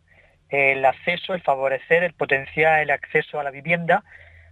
el 0.49 0.85
acceso, 0.85 1.35
el 1.35 1.43
favorecer, 1.43 2.05
el 2.05 2.13
potenciar 2.13 2.81
el 2.81 2.91
acceso 2.91 3.41
a 3.41 3.45
la 3.45 3.51
vivienda 3.51 4.05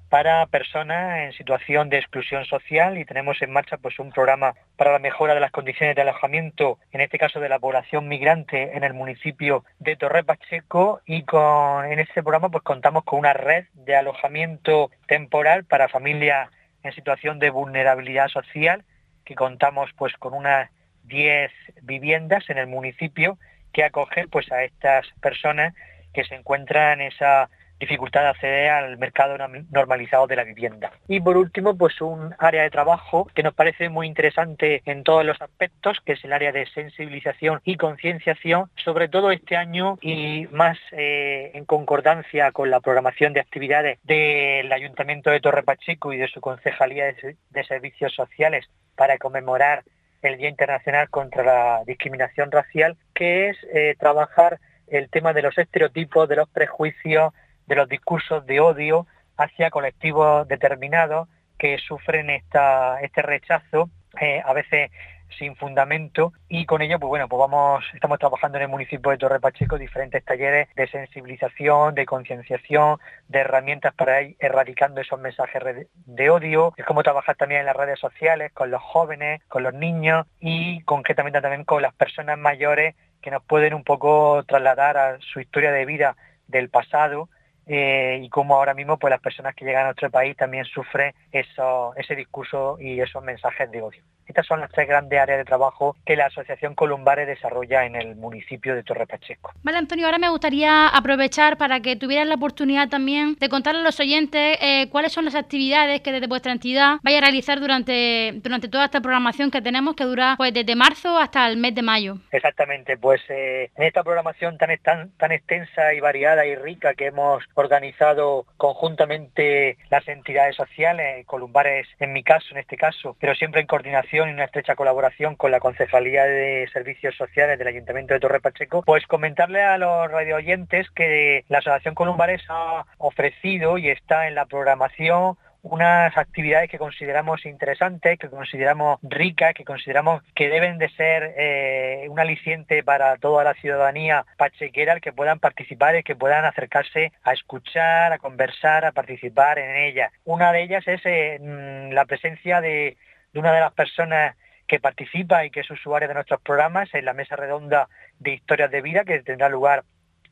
para 0.09 0.47
personas 0.47 1.21
en 1.21 1.33
situación 1.33 1.89
de 1.89 1.99
exclusión 1.99 2.45
social 2.45 2.99
y 2.99 3.05
tenemos 3.05 3.41
en 3.43 3.53
marcha 3.53 3.79
pues 3.79 3.99
un 3.99 4.13
programa 4.13 4.55
para 4.77 4.93
la 4.93 4.99
mejora 4.99 5.35
de 5.35 5.41
las 5.41 5.51
condiciones 5.51 5.97
de 5.97 6.03
alojamiento, 6.03 6.79
en 6.93 7.01
este 7.01 7.19
caso 7.19 7.41
de 7.41 7.49
la 7.49 7.59
población 7.59 8.09
migrante 8.09 8.77
en 8.77 8.85
el 8.85 8.95
municipio 8.95 9.65
de 9.79 9.97
Torre 9.97 10.25
Pacheco. 10.25 11.01
Y 11.07 11.25
con 11.25 11.85
en 11.87 11.99
este 11.99 12.23
programa 12.23 12.51
pues 12.51 12.63
contamos 12.63 13.05
con 13.05 13.19
una 13.19 13.33
red 13.33 13.67
de 13.75 13.97
alojamiento 13.97 14.91
temporal 15.07 15.65
para 15.65 15.89
familias 15.89 16.49
en 16.83 16.93
situación 16.93 17.39
de 17.39 17.51
vulnerabilidad 17.51 18.29
social 18.29 18.85
que 19.25 19.35
contamos 19.35 19.91
pues 19.97 20.13
con 20.15 20.35
unas 20.35 20.71
10 21.05 21.51
viviendas 21.83 22.49
en 22.51 22.59
el 22.59 22.67
municipio 22.67 23.39
que 23.73 23.85
acogen 23.85 24.29
pues 24.31 24.51
a 24.53 24.63
estas 24.63 25.07
personas 25.21 25.75
que 26.13 26.25
se 26.25 26.37
encuentran 26.37 27.01
en 27.01 27.09
esa 27.09 27.51
dificultad 27.85 28.23
de 28.23 28.29
acceder 28.29 28.71
al 28.71 28.99
mercado 28.99 29.37
normalizado 29.71 30.27
de 30.27 30.37
la 30.37 30.45
vivienda. 30.45 30.93
Y 31.09 31.21
por 31.21 31.37
último, 31.37 31.77
pues 31.77 32.01
un 32.01 32.35
área 32.39 32.63
de 32.63 32.71
trabajo 32.71 33.29
que 33.35 33.43
nos 33.43 33.55
parece 33.55 33.89
muy 33.89 34.07
interesante 34.07 34.83
en 34.85 35.03
todos 35.05 35.25
los 35.25 35.41
aspectos, 35.41 35.99
que 36.05 36.13
es 36.13 36.25
el 36.25 36.33
área 36.33 36.53
de 36.53 36.67
sensibilización 36.67 37.61
y 37.65 37.77
concienciación, 37.77 38.71
sobre 38.77 39.09
todo 39.09 39.31
este 39.31 39.57
año 39.57 39.99
y 40.01 40.47
más 40.51 40.79
eh, 40.93 41.53
en 41.55 41.65
concordancia 41.65 42.53
con 42.53 42.71
la 42.71 42.81
programación 42.81 43.33
de 43.33 43.41
actividades 43.41 43.99
del 44.03 44.73
Ayuntamiento 44.73 45.31
de 45.31 45.41
Torre 45.41 45.63
Pacheco 45.63 46.13
y 46.13 46.19
de 46.19 46.29
su 46.29 46.41
Concejalía 46.41 47.07
de, 47.07 47.65
Servicios 47.65 48.15
Sociales 48.15 48.67
para 48.97 49.19
conmemorar 49.19 49.85
el 50.23 50.37
Día 50.39 50.49
Internacional 50.49 51.09
contra 51.11 51.43
la 51.43 51.83
Discriminación 51.87 52.51
Racial, 52.51 52.97
que 53.15 53.51
es 53.51 53.57
eh, 53.73 53.95
trabajar 53.99 54.59
el 54.89 55.09
tema 55.09 55.33
de 55.33 55.43
los 55.43 55.57
estereotipos, 55.57 56.29
de 56.29 56.37
los 56.37 56.49
prejuicios, 56.49 57.33
de 57.67 57.75
los 57.75 57.89
discursos 57.89 58.47
de 58.47 58.61
odio 58.61 59.07
hacia 59.37 59.71
colectivos 59.71 60.47
determinados 60.49 61.29
que 61.59 61.79
sufren 61.79 62.31
esta, 62.31 63.01
este 63.01 63.23
rechazo, 63.23 63.91
eh, 64.21 64.43
a 64.45 64.53
veces 64.53 64.91
sin 65.39 65.57
fundamento. 65.57 66.33
Y 66.49 66.67
con 66.67 66.83
ello 66.83 66.99
pues 66.99 67.09
bueno 67.09 67.29
pues 67.29 67.39
vamos 67.39 67.85
estamos 67.93 68.19
trabajando 68.19 68.59
en 68.59 68.63
el 68.63 68.69
municipio 68.69 69.11
de 69.11 69.19
Torre 69.19 69.41
Pacheco 69.41 69.79
diferentes 69.79 70.25
talleres 70.25 70.69
de 70.77 70.87
sensibilización 70.89 71.95
de 71.95 72.07
concienciación 72.07 72.99
de 73.29 73.41
herramientas 73.41 73.95
para 73.95 74.23
ir 74.23 74.37
erradicando 74.39 75.01
esos 75.01 75.21
mensajes 75.21 75.89
de 75.95 76.31
odio. 76.31 76.75
Es 76.77 76.85
como 76.85 77.03
trabajar 77.03 77.37
también 77.37 77.61
en 77.61 77.67
las 77.67 77.77
redes 77.77 77.99
sociales 77.99 78.53
con 78.53 78.71
los 78.71 78.83
jóvenes 78.83 79.43
con 79.49 79.63
los 79.63 79.75
niños 79.75 80.27
y 80.41 80.83
concretamente 80.83 81.41
también 81.41 81.65
con 81.65 81.83
las 81.83 81.95
personas 81.95 82.39
mayores 82.39 82.95
que 83.21 83.31
nos 83.31 83.43
pueden 83.43 83.75
un 83.75 83.85
poco 83.85 84.45
trasladar 84.47 84.97
a 84.97 85.19
su 85.21 85.41
historia 85.41 85.73
de 85.73 85.87
vida 85.87 86.17
del 86.47 86.69
pasado 86.69 87.29
eh, 87.67 88.21
y 88.23 88.29
cómo 88.29 88.57
ahora 88.57 88.75
mismo 88.75 88.99
pues 88.99 89.11
las 89.11 89.21
personas 89.21 89.55
que 89.55 89.65
llegan 89.65 89.83
a 89.83 89.87
nuestro 89.87 90.11
país 90.11 90.37
también 90.37 90.65
sufren 90.65 91.15
eso, 91.33 91.95
ese 91.97 92.15
discurso 92.15 92.77
y 92.81 93.01
esos 93.01 93.23
mensajes 93.23 93.71
de 93.71 93.83
odio. 93.83 94.03
Estas 94.27 94.47
son 94.47 94.61
las 94.61 94.71
tres 94.71 94.89
grandes 94.89 95.21
áreas 95.21 95.39
de 95.39 95.45
trabajo 95.45 95.97
que 96.05 96.17
la 96.17 96.27
Asociación 96.27 96.75
Columbare 96.75 97.27
desarrolla 97.27 97.85
en 97.85 97.95
el 97.95 98.17
municipio 98.17 98.75
de 98.75 98.83
Torre 98.83 99.07
Pacheco. 99.07 99.53
Vale, 99.63 99.79
Antonio, 99.79 100.07
ahora 100.07 100.19
me 100.19 100.31
gustaría 100.31 100.89
aprovechar 100.89 101.59
para 101.59 101.81
que 101.81 101.97
tuvieras 101.97 102.27
la 102.27 102.37
oportunidad 102.37 102.89
también 102.89 103.37
de 103.39 103.49
contarle 103.49 103.81
a 103.81 103.85
los 103.85 104.01
oyentes 104.01 104.59
eh, 104.61 104.89
cuáles 104.91 105.13
son 105.13 105.27
las 105.27 105.35
actividades 105.35 106.01
que 106.01 106.13
desde 106.13 106.27
vuestra 106.27 106.53
entidad 106.53 106.97
vaya 107.03 107.19
a 107.19 107.21
realizar 107.21 107.61
durante, 107.61 108.33
durante 108.43 108.69
toda 108.69 108.87
esta 108.87 109.01
programación 109.01 109.51
que 109.51 109.61
tenemos, 109.61 109.95
que 109.95 110.05
dura 110.05 110.35
pues 110.37 110.55
desde 110.55 110.75
marzo 110.75 111.19
hasta 111.19 111.47
el 111.49 111.59
mes 111.59 111.75
de 111.75 111.83
mayo. 111.83 112.17
Exactamente, 112.33 112.97
pues 112.97 113.21
eh, 113.29 113.71
en 113.77 113.85
esta 113.85 114.03
programación 114.03 114.57
tan, 114.57 114.77
tan, 114.79 115.11
tan 115.17 115.33
extensa 115.33 115.93
y 115.93 116.01
variada 116.01 116.47
y 116.47 116.55
rica 116.57 116.95
que 116.95 117.07
hemos 117.07 117.45
organizado 117.55 118.47
conjuntamente 118.57 119.77
las 119.91 120.07
entidades 120.09 120.57
sociales, 120.57 121.27
Columbares 121.27 121.87
en 122.01 122.13
mi 122.13 122.23
caso, 122.23 122.47
en 122.51 122.59
este 122.59 122.77
caso, 122.77 123.17
pero 123.21 123.35
siempre 123.35 123.61
en 123.61 123.67
coordinación 123.67 124.29
y 124.29 124.33
una 124.33 124.45
estrecha 124.45 124.77
colaboración 124.77 125.37
con 125.37 125.51
la 125.51 125.61
Concejalía 125.61 126.25
de 126.25 126.69
Servicios 126.73 127.17
Sociales 127.17 127.59
del 127.59 127.69
Ayuntamiento 127.69 128.15
de 128.15 128.21
Torre 128.21 128.41
Pacheco, 128.41 128.83
pues 128.83 129.07
comentarle 129.07 129.63
a 129.63 129.79
los 129.79 130.11
radio 130.11 130.37
oyentes 130.37 130.91
que 130.91 131.45
la 131.49 131.59
Asociación 131.59 131.95
Columbares 131.95 132.43
ha 132.49 132.85
ofrecido 132.99 133.79
y 133.79 133.89
está 133.89 134.29
en 134.29 134.35
la 134.35 134.47
programación 134.47 135.37
unas 135.65 136.15
actividades 136.19 136.71
que 136.71 136.79
consideramos 136.79 137.47
interesantes, 137.47 138.19
que 138.19 138.29
consideramos 138.29 138.99
ricas, 139.03 139.55
que 139.55 139.65
consideramos 139.65 140.23
que 140.35 140.51
deben 140.51 140.77
de 140.77 140.91
ser 140.91 141.35
eh, 141.39 142.07
un 142.11 142.21
aliciente 142.21 142.83
para 142.83 143.17
toda 143.17 143.45
la 143.45 143.55
ciudadanía 143.55 144.27
pachequera, 144.37 145.01
que 145.01 145.15
puedan 145.15 145.39
participar 145.39 145.97
y 145.97 146.03
que 146.03 146.17
puedan 146.17 146.45
acercarse 146.45 147.13
a 147.23 147.33
escuchar, 147.33 148.13
a 148.13 148.19
conversar, 148.19 148.85
a 148.85 148.93
participar 148.93 149.59
en 149.59 149.75
ellas. 149.75 150.13
Una 150.25 150.53
de 150.53 150.65
ellas 150.65 150.87
es 150.87 151.01
eh, 151.07 151.39
mm, 151.41 151.93
la 151.93 152.05
presencia 152.05 152.61
de 152.61 152.99
una 153.33 153.53
de 153.53 153.61
las 153.61 153.73
personas 153.73 154.37
que 154.67 154.81
participa 154.81 155.47
y 155.47 155.51
que 155.51 155.61
es 155.61 155.71
usuaria 155.71 156.09
de 156.09 156.15
nuestros 156.15 156.43
programas 156.43 156.93
en 156.95 157.07
la 157.07 157.15
mesa 157.15 157.37
redonda 157.37 157.89
de 158.19 158.35
historias 158.35 158.71
de 158.71 158.83
vida 158.83 159.05
que 159.05 159.21
tendrá 159.21 159.49
lugar 159.49 159.85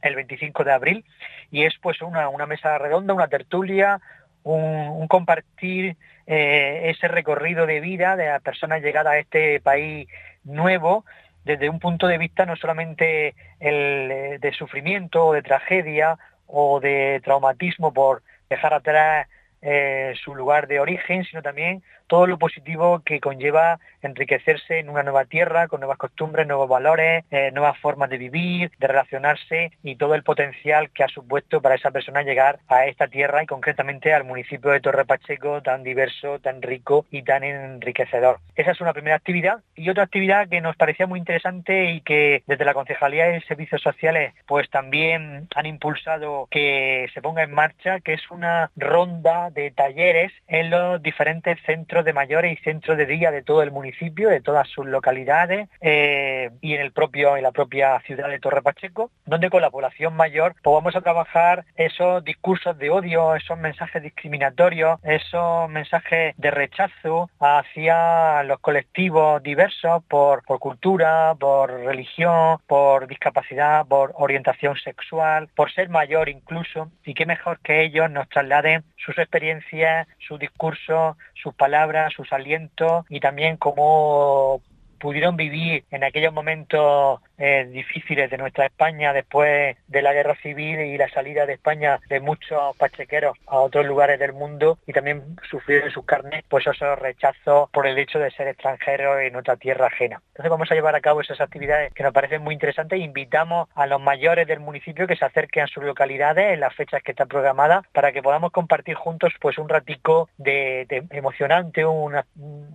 el 0.03 0.15
25 0.15 0.65
de 0.65 0.73
abril 0.73 1.05
y 1.51 1.65
es 1.65 1.75
pues 1.81 2.03
una, 2.03 2.29
una 2.29 2.47
mesa 2.47 2.77
redonda, 2.77 3.15
una 3.15 3.29
tertulia, 3.29 4.01
un, 4.44 5.06
compartir 5.08 5.96
eh, 6.26 6.90
ese 6.90 7.08
recorrido 7.08 7.66
de 7.66 7.80
vida 7.80 8.16
de 8.16 8.26
las 8.26 8.42
personas 8.42 8.82
llegadas 8.82 9.14
a 9.14 9.18
este 9.18 9.61
país 9.61 10.08
nuevo 10.44 11.04
desde 11.44 11.68
un 11.68 11.80
punto 11.80 12.06
de 12.06 12.18
vista 12.18 12.46
no 12.46 12.56
solamente 12.56 13.34
el, 13.61 14.38
de 14.40 14.52
sufrimiento 14.52 15.26
o 15.26 15.32
de 15.32 15.42
tragedia 15.42 16.18
o 16.46 16.80
de 16.80 17.20
traumatismo 17.25 17.92
por 17.92 18.22
dejar 18.49 18.75
atrás 18.75 19.28
eh, 19.61 20.14
su 20.22 20.34
lugar 20.34 20.66
de 20.66 20.80
origen, 20.80 21.25
sino 21.25 21.42
también 21.42 21.82
todo 22.06 22.26
lo 22.26 22.38
positivo 22.38 23.02
que 23.04 23.21
conlleva 23.21 23.78
enriquecerse 24.02 24.78
en 24.78 24.88
una 24.88 25.02
nueva 25.02 25.25
tierra, 25.25 25.68
con 25.68 25.80
nuevas 25.80 25.99
costumbres, 25.99 26.47
nuevos 26.47 26.68
valores, 26.68 27.25
eh, 27.30 27.50
nuevas 27.52 27.78
formas 27.78 28.11
de 28.11 28.18
vivir, 28.18 28.71
de 28.78 28.87
relacionarse 28.87 29.73
y 29.82 29.97
todo 29.97 30.14
el 30.14 30.23
potencial 30.23 30.90
que 30.90 31.04
ha 31.04 31.09
supuesto 31.09 31.61
para 31.61 31.76
esa 31.76 31.90
persona 31.90 32.23
llegar 32.23 32.59
a 32.68 32.87
esta 32.87 33.09
tierra 33.09 33.42
y 33.42 33.47
concretamente 33.47 34.12
al 34.12 34.25
municipio 34.25 34.71
de 34.71 34.80
Torre 34.80 35.04
Pacheco, 35.04 35.62
tan 35.62 35.82
diverso, 35.82 36.38
tan 36.40 36.62
rico 36.62 37.06
y 37.11 37.23
tan 37.23 37.44
enriquecedor. 37.44 38.38
Esa 38.56 38.73
es 38.73 38.80
una 38.80 38.92
primera 38.92 39.16
actividad 39.16 39.61
y 39.75 39.88
otra 39.88 40.04
actividad 40.04 40.49
que 40.49 40.61
nos 40.61 40.76
parecía 40.76 41.06
muy 41.06 41.18
interesante 41.18 41.92
y 41.92 42.00
que 42.00 42.42
desde 42.47 42.64
la 42.64 42.75
Concejalía 42.75 43.26
de 43.26 43.40
Servicios 43.42 43.82
Sociales 43.82 44.35
pues 44.47 44.68
también 44.71 45.49
han 45.54 45.66
impulsado 45.66 46.49
que 46.50 47.09
se 47.14 47.23
ponga 47.23 47.42
en 47.42 47.52
marcha, 47.52 48.00
que 48.00 48.14
es 48.14 48.30
una 48.30 48.71
ronda 48.76 49.50
de 49.50 49.71
talleres 49.71 50.32
en 50.49 50.71
los 50.71 51.02
diferentes 51.02 51.59
centros 51.92 52.06
de 52.06 52.14
mayores 52.14 52.58
y 52.58 52.64
centros 52.64 52.96
de 52.96 53.04
día 53.04 53.30
de 53.30 53.42
todo 53.42 53.62
el 53.62 53.70
municipio, 53.70 54.30
de 54.30 54.40
todas 54.40 54.66
sus 54.66 54.87
localidades 54.87 55.68
eh, 55.82 56.49
y 56.62 56.72
en 56.72 56.80
el 56.80 56.90
propio 56.90 57.37
en 57.37 57.42
la 57.42 57.52
propia 57.52 58.00
ciudad 58.06 58.30
de 58.30 58.38
Torre 58.38 58.62
Pacheco, 58.62 59.11
donde 59.26 59.50
con 59.50 59.61
la 59.61 59.70
población 59.70 60.16
mayor 60.16 60.54
pues 60.62 60.72
vamos 60.72 60.96
a 60.96 61.02
trabajar 61.02 61.66
esos 61.76 62.25
discursos 62.25 62.78
de 62.78 62.88
odio, 62.88 63.34
esos 63.34 63.58
mensajes 63.58 64.02
discriminatorios, 64.02 65.00
esos 65.02 65.68
mensajes 65.68 66.34
de 66.38 66.50
rechazo 66.50 67.28
hacia 67.38 68.42
los 68.44 68.58
colectivos 68.61 69.42
diversos 69.42 70.02
por, 70.08 70.44
por 70.44 70.61
cultura, 70.61 71.34
por 71.38 71.70
religión, 71.70 72.56
por 72.66 73.06
discapacidad, 73.06 73.84
por 73.84 74.14
orientación 74.14 74.78
sexual, 74.78 75.50
por 75.54 75.70
ser 75.70 75.90
mayor 75.90 76.30
incluso, 76.30 76.90
y 77.04 77.12
qué 77.12 77.26
mejor 77.26 77.58
que 77.58 77.82
ellos 77.82 78.11
nos 78.11 78.30
trasladen 78.30 78.82
sus 78.96 79.18
experiencias, 79.18 80.06
su 80.26 80.38
discurso, 80.38 81.18
sus 81.34 81.54
palabras, 81.54 81.82
sus 82.11 82.33
alientos 82.33 83.05
y 83.09 83.21
también 83.21 83.57
cómo 83.57 84.61
pudieron 84.99 85.37
vivir 85.37 85.85
en 85.91 86.05
aquellos 86.05 86.33
momentos 86.33 87.21
eh, 87.44 87.64
difíciles 87.64 88.30
de 88.30 88.38
nuestra 88.38 88.66
España 88.66 89.12
después 89.12 89.76
de 89.88 90.00
la 90.00 90.12
guerra 90.12 90.37
civil 90.37 90.78
y 90.78 90.96
la 90.96 91.08
salida 91.08 91.44
de 91.44 91.54
España 91.54 91.99
de 92.08 92.20
muchos 92.20 92.76
pachequeros 92.76 93.37
a 93.49 93.58
otros 93.58 93.84
lugares 93.84 94.20
del 94.20 94.32
mundo 94.32 94.78
y 94.87 94.92
también 94.92 95.25
sufrieron 95.50 95.88
en 95.88 95.92
sus 95.92 96.04
carnes 96.04 96.44
pues 96.49 96.64
esos 96.68 96.96
rechazos 97.00 97.68
por 97.70 97.88
el 97.88 97.99
hecho 97.99 98.20
de 98.20 98.30
ser 98.30 98.46
extranjeros 98.46 99.22
en 99.22 99.34
otra 99.34 99.56
tierra 99.56 99.88
ajena. 99.88 100.22
Entonces 100.28 100.50
vamos 100.50 100.70
a 100.70 100.76
llevar 100.76 100.94
a 100.94 101.00
cabo 101.00 101.20
esas 101.20 101.40
actividades 101.40 101.92
que 101.92 102.04
nos 102.04 102.12
parecen 102.12 102.42
muy 102.42 102.54
interesantes 102.54 103.00
e 103.00 103.02
invitamos 103.02 103.68
a 103.75 103.88
los 103.88 104.00
mayores 104.00 104.46
del 104.46 104.61
municipio 104.61 105.08
que 105.08 105.16
se 105.16 105.25
acerquen 105.25 105.64
a 105.64 105.66
sus 105.66 105.82
localidades 105.82 106.54
en 106.54 106.61
las 106.61 106.76
fechas 106.76 107.02
que 107.02 107.11
están 107.11 107.26
programadas 107.26 107.84
para 107.92 108.12
que 108.12 108.22
podamos 108.22 108.52
compartir 108.52 108.94
juntos 108.94 109.32
pues 109.40 109.58
un 109.58 109.68
ratico 109.68 110.28
de, 110.38 110.87
emocionante, 111.11 111.84
un 111.84 112.14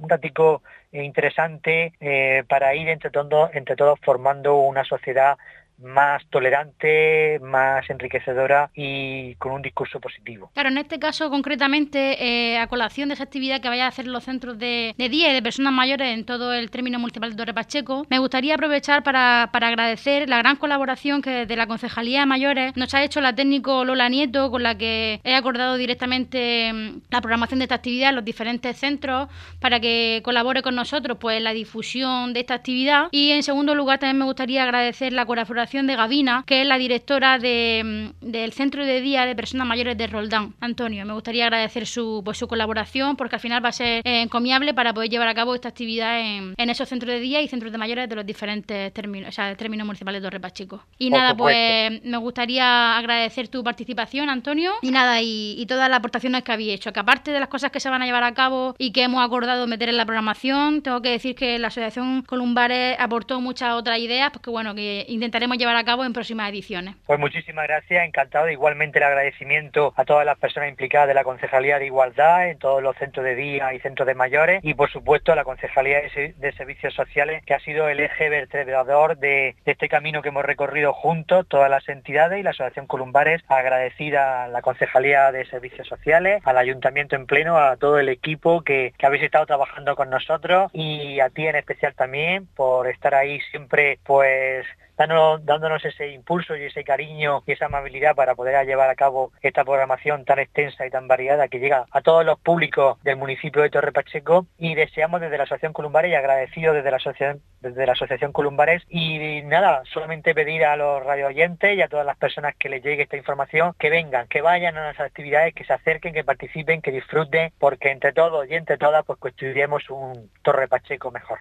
ratico 0.09 0.61
interesante 0.91 1.93
eh, 1.99 2.43
para 2.47 2.73
ir 2.75 2.89
entre 2.89 3.09
todos, 3.09 3.49
entre 3.53 3.75
todos 3.75 3.99
formando 4.01 4.55
una 4.59 4.83
sociedad 4.83 5.37
más 5.77 6.25
tolerante, 6.29 7.39
más 7.41 7.89
enriquecedora 7.89 8.69
y 8.73 9.35
con 9.35 9.51
un 9.51 9.61
discurso 9.61 9.99
positivo. 9.99 10.49
Claro, 10.53 10.69
en 10.69 10.77
este 10.77 10.99
caso 10.99 11.29
concretamente, 11.29 12.23
eh, 12.23 12.57
a 12.57 12.67
colación 12.67 13.09
de 13.09 13.15
esa 13.15 13.23
actividad 13.23 13.61
que 13.61 13.69
vaya 13.69 13.85
a 13.85 13.89
hacer 13.89 14.07
los 14.07 14.23
centros 14.23 14.57
de, 14.57 14.93
día 14.97 15.31
y 15.31 15.33
de 15.33 15.41
personas 15.41 15.73
mayores 15.73 16.13
en 16.13 16.25
todo 16.25 16.53
el 16.53 16.71
término 16.71 16.99
municipal 16.99 17.31
de 17.31 17.37
Torre 17.37 17.53
Pacheco, 17.53 18.05
me 18.09 18.19
gustaría 18.19 18.55
aprovechar 18.55 19.03
para, 19.03 19.49
para 19.51 19.67
agradecer 19.67 20.27
la 20.29 20.37
gran 20.37 20.55
colaboración 20.55 21.21
que 21.21 21.29
desde 21.29 21.55
la 21.55 21.67
Concejalía 21.67 22.21
de 22.21 22.25
Mayores 22.25 22.75
nos 22.75 22.93
ha 22.93 23.03
hecho 23.03 23.21
la 23.21 23.35
técnico 23.35 23.85
Lola 23.85 24.09
Nieto, 24.09 24.49
con 24.49 24.63
la 24.63 24.77
que 24.77 25.21
he 25.23 25.35
acordado 25.35 25.77
directamente 25.77 26.71
mm, 26.73 27.01
la 27.11 27.21
programación 27.21 27.59
de 27.59 27.65
esta 27.65 27.75
actividad 27.75 28.09
en 28.09 28.15
los 28.15 28.25
diferentes 28.25 28.77
centros 28.77 29.27
para 29.59 29.79
que 29.79 30.21
colabore 30.23 30.61
con 30.61 30.75
nosotros 30.75 31.17
pues, 31.19 31.37
en 31.37 31.43
la 31.43 31.53
difusión 31.53 32.33
de 32.33 32.39
esta 32.41 32.55
actividad. 32.55 33.07
Y 33.11 33.31
en 33.31 33.43
segundo 33.43 33.75
lugar, 33.75 33.99
también 33.99 34.17
me 34.17 34.25
gustaría 34.25 34.63
agradecer 34.63 35.13
la 35.13 35.25
colaboración 35.25 35.66
de 35.71 35.95
Gavina, 35.95 36.43
que 36.47 36.61
es 36.61 36.67
la 36.67 36.77
directora 36.77 37.37
de, 37.39 38.13
mm, 38.21 38.25
del 38.31 38.53
Centro 38.53 38.85
de 38.85 39.01
Día 39.01 39.25
de 39.25 39.35
Personas 39.35 39.67
Mayores 39.67 39.97
de 39.97 40.07
Roldán. 40.07 40.53
Antonio, 40.61 41.05
me 41.05 41.13
gustaría 41.13 41.45
agradecer 41.45 41.85
su, 41.85 42.21
pues, 42.23 42.37
su 42.37 42.47
colaboración 42.47 43.15
porque 43.17 43.35
al 43.35 43.41
final 43.41 43.63
va 43.63 43.69
a 43.69 43.73
ser 43.73 44.01
eh, 44.05 44.21
encomiable 44.21 44.73
para 44.73 44.93
poder 44.93 45.09
llevar 45.09 45.27
a 45.27 45.33
cabo 45.33 45.53
esta 45.55 45.67
actividad 45.69 46.19
en, 46.19 46.55
en, 46.57 46.69
esos 46.69 46.87
centros 46.87 47.13
de 47.13 47.19
día 47.19 47.41
y 47.41 47.47
centros 47.47 47.71
de 47.71 47.77
mayores 47.77 48.07
de 48.07 48.15
los 48.15 48.25
diferentes 48.25 48.93
términos, 48.93 49.29
o 49.29 49.31
sea, 49.31 49.55
términos 49.55 49.85
municipales 49.85 50.21
de 50.21 50.27
Torre 50.27 50.39
Pacheco. 50.39 50.83
Y 50.97 51.09
nada, 51.09 51.35
pues 51.35 52.01
me 52.03 52.17
gustaría 52.17 52.97
agradecer 52.97 53.49
tu 53.49 53.63
participación, 53.63 54.29
Antonio, 54.29 54.71
y 54.81 54.91
nada, 54.91 55.21
y, 55.21 55.55
y 55.57 55.65
todas 55.65 55.89
las 55.89 55.99
aportaciones 55.99 56.43
que 56.43 56.51
habéis 56.53 56.75
hecho, 56.75 56.93
que 56.93 56.99
aparte 56.99 57.31
de 57.31 57.39
las 57.39 57.49
cosas 57.49 57.71
que 57.71 57.79
se 57.79 57.89
van 57.89 58.01
a 58.01 58.05
llevar 58.05 58.23
a 58.23 58.33
cabo 58.33 58.73
y 58.77 58.91
que 58.91 59.03
hemos 59.03 59.23
acordado 59.23 59.67
meter 59.67 59.89
en 59.89 59.97
la 59.97 60.05
programación, 60.05 60.81
tengo 60.81 61.01
que 61.01 61.09
decir 61.09 61.35
que 61.35 61.59
la 61.59 61.67
Asociación 61.67 62.21
Columbares 62.21 62.97
aportó 62.99 63.41
muchas 63.41 63.73
otras 63.73 63.99
ideas, 63.99 64.31
porque 64.31 64.49
bueno, 64.49 64.73
que 64.73 65.05
intentaremos 65.09 65.56
llevar 65.57 65.75
a 65.75 65.83
cabo 65.83 66.05
en 66.05 66.13
próximas 66.13 66.49
ediciones. 66.49 66.95
Pues 67.05 67.19
muchísimas 67.19 67.67
gracias, 67.67 68.05
encantado. 68.05 68.49
Igualmente 68.49 68.99
el 68.99 69.03
agradecimiento 69.03 69.93
a 69.95 70.05
todas 70.05 70.25
las 70.25 70.37
personas 70.37 70.69
implicadas 70.69 71.07
de 71.07 71.13
la 71.13 71.23
Concejalía 71.23 71.79
de 71.79 71.85
Igualdad 71.85 72.49
en 72.49 72.57
todos 72.57 72.81
los 72.81 72.95
centros 72.97 73.25
de 73.25 73.35
día 73.35 73.73
y 73.73 73.79
centros 73.79 74.07
de 74.07 74.15
mayores 74.15 74.59
y 74.63 74.73
por 74.73 74.91
supuesto 74.91 75.31
a 75.31 75.35
la 75.35 75.43
Concejalía 75.43 76.01
de 76.01 76.53
Servicios 76.53 76.93
Sociales 76.93 77.43
que 77.45 77.53
ha 77.53 77.59
sido 77.59 77.89
el 77.89 77.99
eje 77.99 78.29
vertebrador 78.29 79.17
de, 79.17 79.55
este 79.65 79.89
camino 79.89 80.21
que 80.21 80.29
hemos 80.29 80.45
recorrido 80.45 80.93
juntos, 80.93 81.45
todas 81.47 81.69
las 81.69 81.87
entidades 81.89 82.39
y 82.39 82.43
la 82.43 82.51
Asociación 82.51 82.87
Columbares, 82.87 83.43
agradecida 83.47 84.45
a 84.45 84.47
la 84.47 84.61
Concejalía 84.61 85.31
de 85.31 85.45
Servicios 85.45 85.87
Sociales, 85.87 86.41
al 86.45 86.57
Ayuntamiento 86.57 87.15
en 87.15 87.25
pleno, 87.25 87.57
a 87.57 87.77
todo 87.77 87.99
el 87.99 88.09
equipo 88.09 88.61
que, 88.61 88.93
que 88.97 89.05
habéis 89.05 89.23
estado 89.23 89.45
trabajando 89.45 89.95
con 89.95 90.09
nosotros 90.09 90.71
y 90.73 91.19
a 91.19 91.29
ti 91.29 91.47
en 91.47 91.55
especial 91.55 91.93
también 91.95 92.47
por 92.55 92.87
estar 92.87 93.15
ahí 93.15 93.39
siempre 93.51 93.99
pues 94.03 94.65
dándonos, 94.97 95.85
ese 95.85 96.09
impulso 96.09 96.55
y 96.55 96.63
ese 96.63 96.83
cariño 96.83 97.43
y 97.45 97.51
esa 97.51 97.67
amabilidad 97.67 98.15
para 98.15 98.35
poder 98.35 98.65
llevar 98.65 98.89
a 98.89 98.95
cabo 98.95 99.31
esta 99.41 99.63
programación 99.63 100.25
tan 100.25 100.39
extensa 100.39 100.85
y 100.85 100.89
tan 100.89 101.07
variada 101.07 101.47
que 101.47 101.59
llega 101.59 101.85
a 101.91 102.01
todos 102.01 102.25
los 102.25 102.39
públicos 102.39 103.01
del 103.03 103.17
municipio 103.17 103.61
de 103.61 103.69
Torre 103.69 103.91
Pacheco 103.91 104.47
y 104.57 104.75
deseamos 104.75 105.21
desde 105.21 105.37
la 105.37 105.43
Asociación 105.43 105.73
Columbares 105.73 106.11
y 106.11 106.15
agradecido 106.15 106.73
desde 106.73 106.91
la 106.91 106.97
Asociación, 106.97 107.41
desde 107.61 107.85
la 107.85 107.93
Asociación 107.93 108.31
Columbares 108.31 108.83
y 108.89 109.41
nada, 109.43 109.83
solamente 109.93 110.33
pedir 110.33 110.65
a 110.65 110.75
los 110.75 111.03
radio 111.03 111.27
oyentes 111.27 111.77
y 111.77 111.81
a 111.81 111.87
todas 111.87 112.05
las 112.05 112.17
personas 112.17 112.55
que 112.55 112.69
les 112.69 112.83
llegue 112.83 113.03
esta 113.03 113.17
información 113.17 113.73
que 113.77 113.89
vengan, 113.89 114.27
que 114.27 114.41
vayan 114.41 114.77
a 114.77 114.87
las 114.87 114.99
actividades, 114.99 115.53
que 115.53 115.63
se 115.63 115.73
acerquen, 115.73 116.13
que 116.13 116.23
participen, 116.23 116.81
que 116.81 116.91
disfruten, 116.91 117.51
porque 117.59 117.91
entre 117.91 118.13
todos 118.13 118.49
y 118.49 118.55
entre 118.55 118.77
todas 118.77 119.05
pues 119.05 119.19
construiremos 119.19 119.89
un 119.89 120.31
Torre 120.41 120.67
Pacheco 120.67 121.11
mejor. 121.11 121.39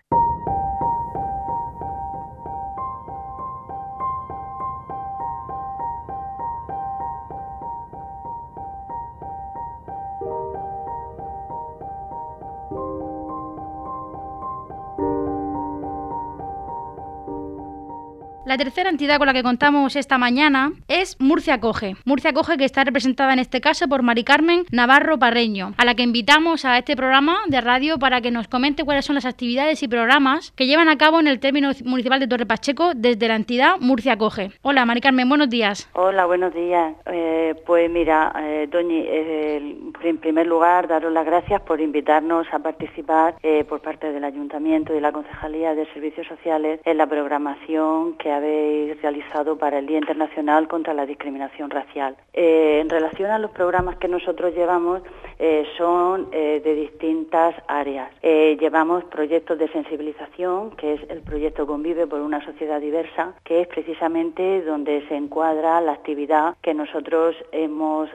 La 18.47 18.57
tercera 18.57 18.91
entidad 18.91 19.19
con 19.19 19.27
la 19.27 19.33
que 19.33 19.43
contamos 19.43 19.97
esta 19.97 20.19
mañana 20.19 20.71
es 20.87 21.21
Murcia 21.21 21.59
Coge. 21.59 21.97
Murcia 22.05 22.33
Coge 22.33 22.57
que 22.57 22.65
está 22.65 22.85
representada 22.85 23.33
en 23.33 23.41
este 23.41 23.61
caso 23.61 23.89
por 23.89 24.03
Mari 24.05 24.23
Carmen 24.23 24.63
Navarro 24.71 25.19
Parreño, 25.19 25.75
a 25.77 25.85
la 25.85 25.97
que 25.97 26.05
invitamos 26.05 26.65
a 26.65 26.79
este 26.79 26.95
programa 26.95 27.39
de 27.49 27.61
radio 27.61 27.99
para 27.99 28.21
que 28.21 28.31
nos 28.31 28.47
comente 28.47 28.85
cuáles 28.85 29.05
son 29.05 29.17
las 29.17 29.27
actividades 29.27 29.83
y 29.83 29.89
programas 29.89 30.53
que 30.53 30.69
llevan 30.69 30.89
a 30.89 30.97
cabo 30.97 31.19
en 31.19 31.27
el 31.27 31.41
término 31.41 31.73
municipal 31.85 32.21
de 32.21 32.29
Torre 32.29 32.47
Pacheco 32.47 32.93
desde 32.95 33.27
la 33.27 33.35
entidad 33.35 33.81
Murcia 33.81 34.17
Coge. 34.17 34.53
Hola 34.63 34.87
Mari 34.87 35.01
Carmen, 35.01 35.29
buenos 35.29 35.51
días. 35.51 35.91
Hola, 35.95 36.25
buenos 36.27 36.55
días. 36.55 36.95
Eh, 37.07 37.57
pues 37.67 37.91
mira, 37.91 38.33
eh, 38.39 38.69
Doñi, 38.71 39.07
eh, 39.09 39.77
en 40.05 40.19
primer 40.19 40.47
lugar 40.47 40.87
daros 40.87 41.13
las 41.13 41.27
gracias 41.27 41.63
por 41.63 41.81
invitarnos 41.81 42.47
a 42.53 42.61
participar 42.61 43.35
por 43.69 43.81
parte 43.81 44.13
del 44.13 44.23
Ayuntamiento 44.23 44.95
y 44.95 45.01
la 45.01 45.11
Concejalía 45.11 45.75
de 45.75 45.85
Servicios 45.93 46.29
Sociales 46.29 46.79
en 46.85 46.97
la 46.97 47.09
programación 47.09 48.15
que 48.19 48.36
habéis 48.37 49.01
realizado 49.03 49.57
para 49.59 49.79
el 49.79 49.87
Día 49.87 49.99
Internacional 49.99 50.69
contra 50.69 50.95
la 50.95 51.07
Discriminación 51.07 51.71
Racial. 51.71 52.17
Eh, 52.33 52.81
en 52.81 52.89
relación 52.89 53.31
a 53.31 53.39
los 53.39 53.51
programas 53.51 53.97
que 53.97 54.09
nosotros 54.09 54.55
llevamos, 54.55 55.03
eh, 55.39 55.67
son 55.77 56.29
eh, 56.33 56.61
de 56.65 56.75
distintas 56.75 57.55
áreas. 57.69 58.11
llevamos 58.23 59.05
proyectos 59.05 59.59
de 59.59 59.69
sensibilización, 59.69 60.71
que 60.73 60.95
es 60.95 61.01
el 61.11 61.21
proyecto 61.21 61.67
Convive 61.67 62.07
por 62.07 62.21
una 62.21 62.45
sociedad 62.45 62.81
diversa, 62.81 63.35
que 63.45 63.61
es 63.61 63.69
precisamente 63.69 64.63
donde 64.63 65.07
se 65.09 65.17
encuadra 65.17 65.81
la 65.81 65.93
actividad 65.93 66.57
que 66.63 66.75
nosotros 66.75 67.37
hemos, 67.53 68.09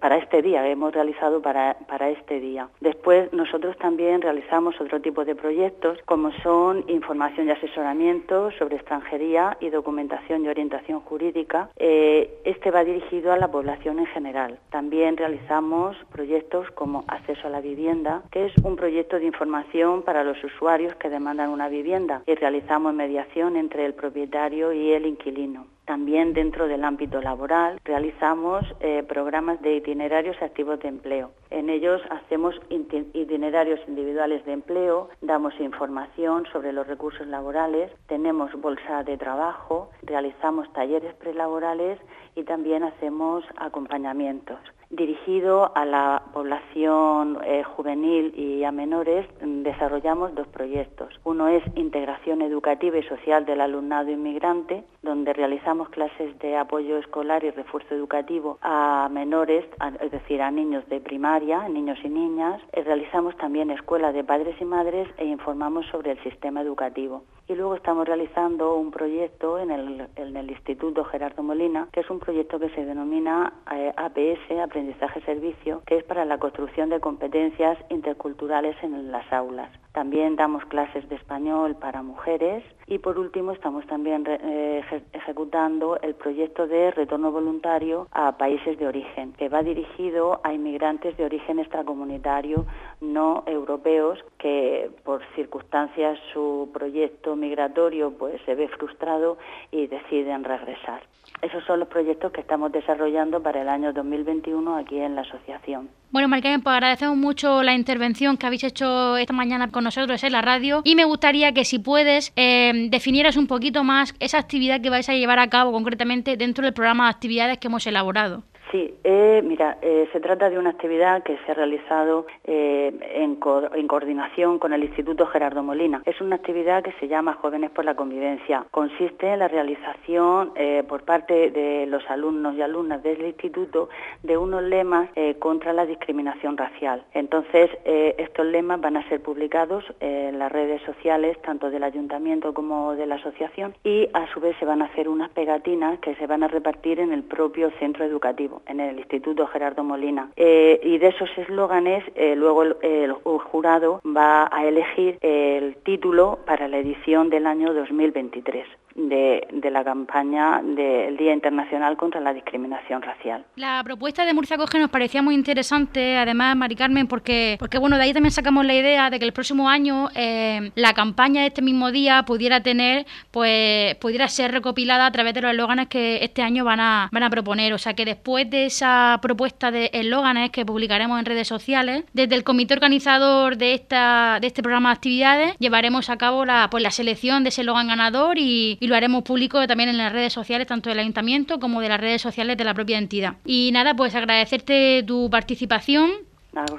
para 0.00 0.16
este 0.16 0.42
día, 0.42 0.66
hemos 0.66 0.92
realizado 0.92 1.40
para, 1.40 1.76
para 1.86 2.10
este 2.10 2.40
día. 2.40 2.68
Después, 2.80 3.32
nosotros 3.32 3.76
también 3.78 4.22
realizamos 4.22 4.80
otro 4.80 5.00
tipo 5.00 5.24
de 5.24 5.34
proyectos, 5.34 5.98
como 6.06 6.32
son 6.42 6.84
información 6.88 7.48
y 7.48 7.50
asesoramiento 7.50 8.50
sobre 8.58 8.76
extranjería 8.76 9.37
y 9.60 9.70
documentación 9.70 10.44
y 10.44 10.48
orientación 10.48 11.00
jurídica. 11.00 11.70
Eh, 11.76 12.40
este 12.44 12.70
va 12.70 12.84
dirigido 12.84 13.32
a 13.32 13.36
la 13.36 13.50
población 13.50 13.98
en 13.98 14.06
general. 14.06 14.58
También 14.70 15.16
realizamos 15.16 15.96
proyectos 16.10 16.28
proyectos 16.28 16.70
como 16.72 17.04
Acceso 17.08 17.46
a 17.46 17.50
la 17.50 17.62
Vivienda, 17.62 18.22
que 18.30 18.44
es 18.44 18.52
un 18.62 18.76
proyecto 18.76 19.18
de 19.18 19.24
información 19.24 20.02
para 20.02 20.24
los 20.24 20.36
usuarios 20.44 20.94
que 20.96 21.08
demandan 21.08 21.48
una 21.48 21.70
vivienda 21.70 22.22
y 22.26 22.34
realizamos 22.34 22.92
mediación 22.92 23.56
entre 23.56 23.86
el 23.86 23.94
propietario 23.94 24.74
y 24.74 24.92
el 24.92 25.06
inquilino. 25.06 25.66
También 25.88 26.34
dentro 26.34 26.68
del 26.68 26.84
ámbito 26.84 27.22
laboral 27.22 27.80
realizamos 27.82 28.62
eh, 28.80 29.02
programas 29.08 29.62
de 29.62 29.76
itinerarios 29.76 30.36
activos 30.42 30.78
de 30.80 30.88
empleo. 30.88 31.30
En 31.48 31.70
ellos 31.70 32.02
hacemos 32.10 32.54
itinerarios 32.68 33.80
individuales 33.88 34.44
de 34.44 34.52
empleo, 34.52 35.08
damos 35.22 35.58
información 35.58 36.44
sobre 36.52 36.74
los 36.74 36.86
recursos 36.86 37.26
laborales, 37.26 37.90
tenemos 38.06 38.52
bolsa 38.60 39.02
de 39.02 39.16
trabajo, 39.16 39.88
realizamos 40.02 40.70
talleres 40.74 41.14
prelaborales 41.14 41.98
y 42.34 42.42
también 42.42 42.82
hacemos 42.82 43.42
acompañamientos. 43.56 44.58
Dirigido 44.90 45.70
a 45.74 45.84
la 45.84 46.22
población 46.32 47.38
eh, 47.44 47.62
juvenil 47.62 48.32
y 48.34 48.64
a 48.64 48.72
menores, 48.72 49.26
desarrollamos 49.40 50.34
dos 50.34 50.46
proyectos. 50.48 51.20
Uno 51.24 51.48
es 51.48 51.62
integración 51.76 52.40
educativa 52.40 52.96
y 52.96 53.02
social 53.02 53.44
del 53.44 53.60
alumnado 53.60 54.10
inmigrante, 54.10 54.84
donde 55.02 55.32
realizamos 55.32 55.88
clases 55.90 56.38
de 56.40 56.56
apoyo 56.56 56.98
escolar 56.98 57.44
y 57.44 57.50
refuerzo 57.50 57.94
educativo 57.94 58.58
a 58.62 59.08
menores, 59.10 59.64
es 60.00 60.10
decir, 60.10 60.42
a 60.42 60.50
niños 60.50 60.88
de 60.88 61.00
primaria, 61.00 61.68
niños 61.68 61.98
y 62.02 62.08
niñas. 62.08 62.60
Eh, 62.72 62.82
realizamos 62.82 63.36
también 63.36 63.70
escuelas 63.70 64.14
de 64.14 64.24
padres 64.24 64.56
y 64.60 64.64
madres 64.64 65.08
e 65.16 65.24
informamos 65.24 65.86
sobre 65.86 66.12
el 66.12 66.22
sistema 66.22 66.62
educativo. 66.62 67.22
Y 67.46 67.54
luego 67.54 67.76
estamos 67.76 68.06
realizando 68.06 68.74
un 68.74 68.90
proyecto 68.90 69.58
en 69.58 69.70
el, 69.70 70.06
en 70.16 70.36
el 70.36 70.50
Instituto 70.50 71.04
Gerardo 71.04 71.42
Molina, 71.42 71.88
que 71.92 72.00
es 72.00 72.10
un 72.10 72.18
proyecto 72.18 72.58
que 72.58 72.68
se 72.70 72.84
denomina 72.84 73.54
eh, 73.72 73.92
APS, 73.96 74.60
Aprendizaje 74.62 75.22
Servicio, 75.22 75.82
que 75.86 75.96
es 75.96 76.04
para 76.04 76.26
la 76.26 76.38
construcción 76.38 76.90
de 76.90 77.00
competencias 77.00 77.78
interculturales 77.88 78.76
en 78.82 79.10
las 79.10 79.32
aulas. 79.32 79.70
También 79.92 80.36
damos 80.36 80.64
clases 80.66 81.08
de 81.08 81.16
español 81.16 81.74
para 81.74 82.02
mujeres 82.02 82.62
y 82.86 82.98
por 82.98 83.18
último 83.18 83.52
estamos 83.52 83.86
también 83.86 84.24
eh, 84.28 84.82
ejecutando 85.12 85.98
el 86.00 86.14
proyecto 86.14 86.66
de 86.66 86.90
retorno 86.90 87.30
voluntario 87.30 88.08
a 88.12 88.36
países 88.36 88.78
de 88.78 88.86
origen, 88.86 89.32
que 89.34 89.48
va 89.48 89.62
dirigido 89.62 90.40
a 90.44 90.52
inmigrantes 90.52 91.16
de 91.16 91.24
origen 91.24 91.58
extracomunitario 91.58 92.66
no 93.00 93.42
europeos 93.46 94.18
que 94.38 94.90
por 95.04 95.20
circunstancias 95.34 96.18
su 96.32 96.70
proyecto 96.72 97.34
migratorio 97.36 98.12
pues 98.16 98.40
se 98.46 98.54
ve 98.54 98.68
frustrado 98.68 99.38
y 99.72 99.86
deciden 99.88 100.44
regresar. 100.44 101.02
Esos 101.42 101.64
son 101.64 101.80
los 101.80 101.88
proyectos 101.88 102.32
que 102.32 102.40
estamos 102.40 102.72
desarrollando 102.72 103.42
para 103.42 103.62
el 103.62 103.68
año 103.68 103.92
2021 103.92 104.76
aquí 104.76 104.98
en 104.98 105.14
la 105.14 105.22
asociación. 105.22 105.88
Bueno, 106.10 106.26
Maricarmen, 106.26 106.62
pues 106.62 106.72
agradecemos 106.72 107.16
mucho 107.16 107.62
la 107.62 107.74
intervención 107.74 108.36
que 108.36 108.46
habéis 108.46 108.64
hecho 108.64 109.16
esta 109.16 109.32
mañana 109.32 109.70
con 109.70 109.84
nosotros 109.84 110.22
en 110.24 110.32
la 110.32 110.42
radio 110.42 110.80
y 110.84 110.94
me 110.96 111.04
gustaría 111.04 111.52
que 111.52 111.64
si 111.64 111.78
puedes 111.78 112.32
eh, 112.36 112.88
definieras 112.90 113.36
un 113.36 113.46
poquito 113.46 113.84
más 113.84 114.14
esa 114.18 114.38
actividad 114.38 114.80
que 114.80 114.90
vais 114.90 115.08
a 115.08 115.14
llevar 115.14 115.38
a 115.38 115.48
cabo 115.48 115.70
concretamente 115.70 116.36
dentro 116.36 116.64
del 116.64 116.74
programa 116.74 117.04
de 117.04 117.10
actividades 117.10 117.58
que 117.58 117.68
hemos 117.68 117.86
elaborado. 117.86 118.42
Sí, 118.70 118.94
eh, 119.02 119.40
mira, 119.42 119.78
eh, 119.80 120.08
se 120.12 120.20
trata 120.20 120.50
de 120.50 120.58
una 120.58 120.70
actividad 120.70 121.22
que 121.22 121.38
se 121.38 121.52
ha 121.52 121.54
realizado 121.54 122.26
eh, 122.44 122.92
en, 123.14 123.36
coordinación 123.36 124.58
con 124.58 124.74
el 124.74 124.84
Instituto 124.84 125.26
Gerardo 125.26 125.62
Molina. 125.62 126.02
Es 126.04 126.20
una 126.20 126.36
actividad 126.36 126.82
que 126.82 126.92
se 127.00 127.08
llama 127.08 127.32
Jóvenes 127.34 127.70
por 127.70 127.86
la 127.86 127.94
Convivencia. 127.94 128.66
Consiste 128.70 129.32
en 129.32 129.38
la 129.38 129.48
realización 129.48 130.52
por 130.88 131.02
parte 131.04 131.50
de 131.50 131.86
los 131.86 132.02
alumnos 132.10 132.54
y 132.56 132.62
alumnas 132.62 133.02
del 133.02 133.24
instituto 133.24 133.88
de 134.22 134.36
unos 134.36 134.62
lemas 134.62 135.08
contra 135.38 135.72
la 135.72 135.86
discriminación 135.86 136.56
racial. 136.56 137.04
Entonces, 137.14 137.70
estos 137.84 138.46
lemas 138.46 138.80
van 138.80 138.96
a 138.96 139.08
ser 139.08 139.22
publicados 139.22 139.84
en 140.00 140.38
las 140.38 140.52
redes 140.52 140.82
sociales, 140.82 141.40
tanto 141.42 141.70
del 141.70 141.84
ayuntamiento 141.84 142.52
como 142.52 142.94
de 142.94 143.06
la 143.06 143.16
asociación, 143.16 143.74
y 143.84 144.08
a 144.12 144.26
su 144.32 144.40
vez 144.40 144.56
se 144.58 144.66
van 144.66 144.82
a 144.82 144.86
hacer 144.86 145.08
unas 145.08 145.30
pegatinas 145.30 145.98
que 146.00 146.14
se 146.16 146.26
van 146.26 146.42
a 146.42 146.48
repartir 146.48 147.00
en 147.00 147.12
el 147.12 147.22
propio 147.22 147.70
centro 147.78 148.04
educativo 148.04 148.57
en 148.66 148.80
el 148.80 148.98
Instituto 148.98 149.46
Gerardo 149.46 149.84
Molina. 149.84 150.30
Eh, 150.36 150.80
y 150.82 150.98
de 150.98 151.08
esos 151.08 151.30
eslóganes, 151.36 152.04
eh, 152.14 152.34
luego 152.36 152.62
el, 152.62 153.12
jurado 153.12 154.00
va 154.04 154.48
a 154.52 154.66
elegir 154.66 155.18
el 155.20 155.76
título 155.76 156.38
para 156.46 156.68
la 156.68 156.78
edición 156.78 157.30
del 157.30 157.46
año 157.46 157.72
2023 157.72 158.66
de, 158.94 159.70
la 159.70 159.84
campaña 159.84 160.60
del 160.62 161.16
Día 161.16 161.32
Internacional 161.32 161.96
contra 161.96 162.20
la 162.20 162.32
Discriminación 162.32 163.02
Racial. 163.02 163.44
La 163.56 163.82
propuesta 163.84 164.24
de 164.24 164.34
Murcia 164.34 164.56
Coge 164.56 164.78
nos 164.78 164.90
parecía 164.90 165.22
muy 165.22 165.34
interesante, 165.34 166.16
además, 166.16 166.56
Mari 166.56 166.74
Carmen, 166.74 167.06
porque, 167.06 167.56
porque 167.58 167.78
bueno, 167.78 167.96
de 167.96 168.04
ahí 168.04 168.12
también 168.12 168.32
sacamos 168.32 168.64
la 168.64 168.74
idea 168.74 169.10
de 169.10 169.18
que 169.18 169.24
el 169.24 169.32
próximo 169.32 169.68
año 169.68 170.08
eh, 170.14 170.70
la 170.74 170.94
campaña 170.94 171.42
de 171.42 171.48
este 171.48 171.62
mismo 171.62 171.92
día 171.92 172.24
pudiera 172.24 172.62
tener, 172.62 173.06
pues, 173.30 173.94
pudiera 173.96 174.28
ser 174.28 174.52
recopilada 174.52 175.06
a 175.06 175.12
través 175.12 175.34
de 175.34 175.42
los 175.42 175.50
eslóganes 175.50 175.88
que 175.88 176.24
este 176.24 176.42
año 176.42 176.64
van 176.64 176.80
a, 176.80 177.08
van 177.12 177.22
a 177.22 177.30
proponer. 177.30 177.72
O 177.72 177.78
sea 177.78 177.94
que 177.94 178.04
después 178.04 178.48
de 178.50 178.66
esa 178.66 179.18
propuesta 179.22 179.70
de 179.70 179.90
eslóganes 179.92 180.50
que 180.50 180.64
publicaremos 180.64 181.18
en 181.18 181.26
redes 181.26 181.46
sociales, 181.46 182.04
desde 182.12 182.34
el 182.34 182.44
comité 182.44 182.74
organizador 182.74 183.56
de 183.56 183.74
esta, 183.74 184.38
de 184.40 184.46
este 184.46 184.62
programa 184.62 184.90
de 184.90 184.94
actividades, 184.94 185.56
llevaremos 185.58 186.10
a 186.10 186.16
cabo 186.16 186.44
la, 186.44 186.68
pues, 186.70 186.82
la 186.82 186.90
selección 186.90 187.44
de 187.44 187.50
ese 187.50 187.60
eslogan 187.60 187.88
ganador 187.88 188.38
y 188.38 188.78
lo 188.88 188.96
haremos 188.96 189.22
público 189.22 189.66
también 189.66 189.88
en 189.88 189.98
las 189.98 190.12
redes 190.12 190.32
sociales, 190.32 190.66
tanto 190.66 190.90
del 190.90 190.98
ayuntamiento 190.98 191.60
como 191.60 191.80
de 191.80 191.88
las 191.88 192.00
redes 192.00 192.22
sociales 192.22 192.56
de 192.56 192.64
la 192.64 192.74
propia 192.74 192.98
entidad. 192.98 193.36
Y 193.44 193.70
nada, 193.72 193.94
pues 193.94 194.14
agradecerte 194.14 195.04
tu 195.06 195.30
participación 195.30 196.10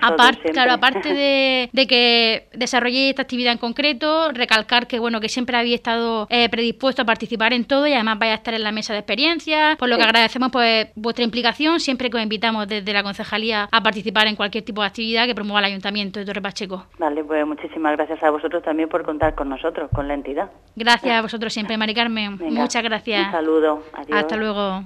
Aparte, 0.02 0.50
claro, 0.54 0.74
aparte 0.74 1.14
de, 1.14 1.88
que 1.88 2.48
desarrolléis 2.54 3.10
esta 3.12 3.24
actividad 3.24 3.54
en 3.54 3.58
concreto, 3.58 4.32
recalcar 4.32 4.88
que 4.88 5.00
bueno 5.00 5.20
que 5.20 5.30
siempre 5.30 5.58
habéis 5.58 5.76
estado 5.76 6.28
eh, 6.30 6.50
predispuesto 6.50 7.02
a 7.02 7.06
participar 7.06 7.54
en 7.54 7.66
todo 7.66 7.88
y 7.88 7.94
además 7.94 8.20
vais 8.20 8.32
a 8.32 8.36
estar 8.36 8.54
en 8.54 8.64
la 8.64 8.72
mesa 8.72 8.94
de 8.94 9.00
experiencias, 9.00 9.78
por 9.78 9.90
lo 9.90 9.98
que 9.98 10.04
agradecemos 10.04 10.52
pues 10.52 10.88
vuestra 10.96 11.24
implicación 11.24 11.80
siempre 11.80 12.10
que 12.10 12.18
os 12.18 12.24
invitamos 12.24 12.68
desde 12.68 12.94
la 12.94 13.04
concejalía 13.04 13.68
a 13.72 13.84
participar 13.84 14.28
en 14.28 14.36
cualquier 14.36 14.64
tipo 14.64 14.82
de 14.82 14.88
actividad 14.88 15.26
que 15.26 15.36
promueva 15.36 15.60
el 15.60 15.66
Ayuntamiento 15.66 16.20
de 16.20 16.26
Torre 16.26 16.42
Pacheco. 16.42 16.86
Vale, 16.98 17.24
pues 17.24 17.46
muchísimas 17.46 17.96
gracias 17.96 18.22
a 18.24 18.30
vosotros 18.30 18.64
también 18.64 18.90
por 18.90 19.04
contar 19.04 19.36
con 19.36 19.50
nosotros, 19.50 19.90
con 19.94 20.08
la 20.08 20.14
entidad. 20.14 20.50
Gracias 20.76 21.16
a 21.16 21.22
vosotros 21.22 21.54
siempre, 21.54 21.78
Mari 21.78 21.94
Carmen. 21.94 22.38
Muchas 22.40 22.84
gracias. 22.84 23.26
Un 23.26 23.32
saludo. 23.32 23.84
Adiós. 23.94 24.20
Hasta 24.20 24.36
luego. 24.36 24.84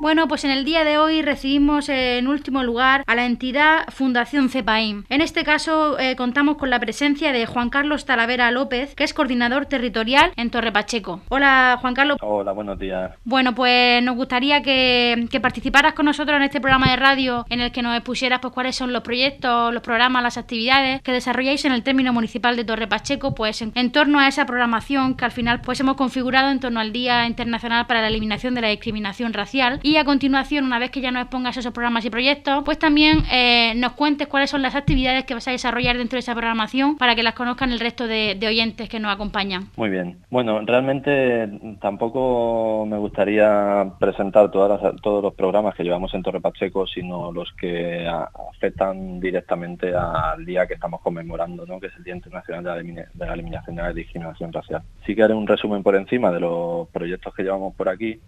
Bueno, 0.00 0.28
pues 0.28 0.44
en 0.44 0.52
el 0.52 0.64
día 0.64 0.84
de 0.84 0.96
hoy 0.96 1.22
recibimos 1.22 1.88
en 1.88 2.28
último 2.28 2.62
lugar 2.62 3.02
a 3.08 3.16
la 3.16 3.26
entidad 3.26 3.84
Fundación 3.88 4.48
CEPAIM. 4.48 5.02
En 5.08 5.20
este 5.20 5.42
caso 5.42 5.98
eh, 5.98 6.14
contamos 6.14 6.56
con 6.56 6.70
la 6.70 6.78
presencia 6.78 7.32
de 7.32 7.46
Juan 7.46 7.68
Carlos 7.68 8.04
Talavera 8.04 8.52
López, 8.52 8.94
que 8.94 9.02
es 9.02 9.12
coordinador 9.12 9.66
territorial 9.66 10.30
en 10.36 10.50
Torre 10.50 10.70
Pacheco. 10.70 11.22
Hola 11.30 11.78
Juan 11.80 11.94
Carlos. 11.94 12.16
Hola, 12.20 12.52
buenos 12.52 12.78
días. 12.78 13.10
Bueno, 13.24 13.56
pues 13.56 14.00
nos 14.04 14.14
gustaría 14.14 14.62
que, 14.62 15.28
participaras 15.42 15.94
con 15.94 16.06
nosotros 16.06 16.36
en 16.36 16.44
este 16.44 16.60
programa 16.60 16.90
de 16.90 16.96
radio 16.96 17.44
en 17.50 17.60
el 17.60 17.72
que 17.72 17.82
nos 17.82 17.96
expusieras 17.96 18.38
pues 18.38 18.54
cuáles 18.54 18.76
son 18.76 18.92
los 18.92 19.02
proyectos, 19.02 19.74
los 19.74 19.82
programas, 19.82 20.22
las 20.22 20.38
actividades 20.38 21.02
que 21.02 21.10
desarrolláis 21.10 21.64
en 21.64 21.72
el 21.72 21.82
término 21.82 22.12
municipal 22.12 22.54
de 22.54 22.64
Torre 22.64 22.86
Pacheco, 22.86 23.34
pues 23.34 23.62
en, 23.62 23.72
en 23.74 23.90
torno 23.90 24.20
a 24.20 24.28
esa 24.28 24.46
programación 24.46 25.16
que 25.16 25.24
al 25.24 25.32
final 25.32 25.60
pues 25.60 25.80
hemos 25.80 25.96
configurado 25.96 26.50
en 26.50 26.60
torno 26.60 26.78
al 26.78 26.92
Día 26.92 27.26
Internacional 27.26 27.88
para 27.88 28.00
la 28.00 28.06
Eliminación 28.06 28.54
de 28.54 28.60
la 28.60 28.68
Discriminación 28.68 29.32
Racial 29.32 29.80
y 29.88 29.96
a 29.96 30.04
continuación, 30.04 30.66
una 30.66 30.78
vez 30.78 30.90
que 30.90 31.00
ya 31.00 31.10
nos 31.10 31.22
expongas 31.22 31.56
esos 31.56 31.72
programas 31.72 32.04
y 32.04 32.10
proyectos, 32.10 32.62
pues 32.62 32.78
también 32.78 33.22
eh, 33.32 33.72
nos 33.76 33.92
cuentes 33.92 34.28
cuáles 34.28 34.50
son 34.50 34.60
las 34.60 34.74
actividades 34.74 35.24
que 35.24 35.32
vas 35.32 35.48
a 35.48 35.50
desarrollar 35.50 35.96
dentro 35.96 36.16
de 36.16 36.20
esa 36.20 36.34
programación 36.34 36.98
para 36.98 37.14
que 37.14 37.22
las 37.22 37.32
conozcan 37.32 37.72
el 37.72 37.80
resto 37.80 38.06
de, 38.06 38.38
oyentes 38.46 38.88
que 38.88 39.00
nos 39.00 39.12
acompañan. 39.12 39.70
Muy 39.76 39.88
bien. 39.88 40.18
Bueno, 40.30 40.60
realmente 40.60 41.48
tampoco 41.80 42.86
me 42.86 42.98
gustaría 42.98 43.86
presentar 43.98 44.50
todas 44.50 44.80
todos 45.02 45.22
los 45.22 45.34
programas 45.34 45.74
que 45.74 45.84
llevamos 45.84 46.12
en 46.12 46.22
Torre 46.22 46.40
Pacheco, 46.40 46.86
sino 46.86 47.32
los 47.32 47.50
que 47.54 48.06
afectan 48.54 49.20
directamente 49.20 49.94
al 49.94 50.44
día 50.44 50.66
que 50.66 50.74
estamos 50.74 51.00
conmemorando, 51.00 51.64
¿no? 51.64 51.80
que 51.80 51.86
es 51.86 51.96
el 51.96 52.04
Día 52.04 52.14
Internacional 52.14 52.64
de 52.64 53.06
la, 53.18 53.32
Eliminación 53.32 53.76
de 53.76 53.82
la 53.82 53.92
Discriminación 53.92 54.52
Racial. 54.52 54.82
Sí 55.06 55.14
que 55.14 55.22
haré 55.22 55.34
un 55.34 55.46
resumen 55.46 55.82
por 55.82 55.96
encima 55.96 56.30
de 56.30 56.40
los 56.40 56.88
proyectos 56.88 57.34
que 57.34 57.42
llevamos 57.42 57.74
por 57.74 57.88
aquí 57.88 58.20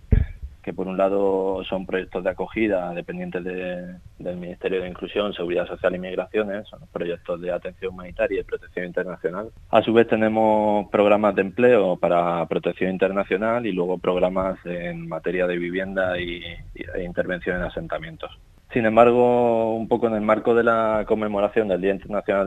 que 0.62 0.72
por 0.72 0.86
un 0.86 0.96
lado 0.96 1.62
son 1.64 1.86
proyectos 1.86 2.24
de 2.24 2.30
acogida 2.30 2.92
dependientes 2.92 3.42
del 3.44 4.36
Ministerio 4.36 4.82
de 4.82 4.88
Inclusión, 4.88 5.32
Seguridad 5.32 5.66
Social 5.66 5.94
y 5.94 5.98
Migraciones, 5.98 6.68
son 6.68 6.80
proyectos 6.92 7.40
de 7.40 7.52
atención 7.52 7.92
humanitaria 7.94 8.40
y 8.40 8.44
protección 8.44 8.86
internacional. 8.86 9.50
A 9.70 9.82
su 9.82 9.92
vez 9.92 10.08
tenemos 10.08 10.88
programas 10.90 11.34
de 11.34 11.42
empleo 11.42 11.96
para 11.96 12.46
protección 12.46 12.90
internacional 12.90 13.66
y 13.66 13.72
luego 13.72 13.98
programas 13.98 14.58
en 14.64 15.08
materia 15.08 15.46
de 15.46 15.56
vivienda 15.56 16.18
y, 16.18 16.42
e 16.74 17.02
intervención 17.04 17.56
en 17.56 17.62
asentamientos. 17.62 18.30
Sin 18.72 18.86
embargo, 18.86 19.74
un 19.74 19.88
poco 19.88 20.06
en 20.06 20.14
el 20.14 20.20
marco 20.20 20.54
de 20.54 20.62
la 20.62 21.04
conmemoración 21.04 21.66
del 21.66 21.80
Día 21.80 21.90
Internacional 21.90 22.46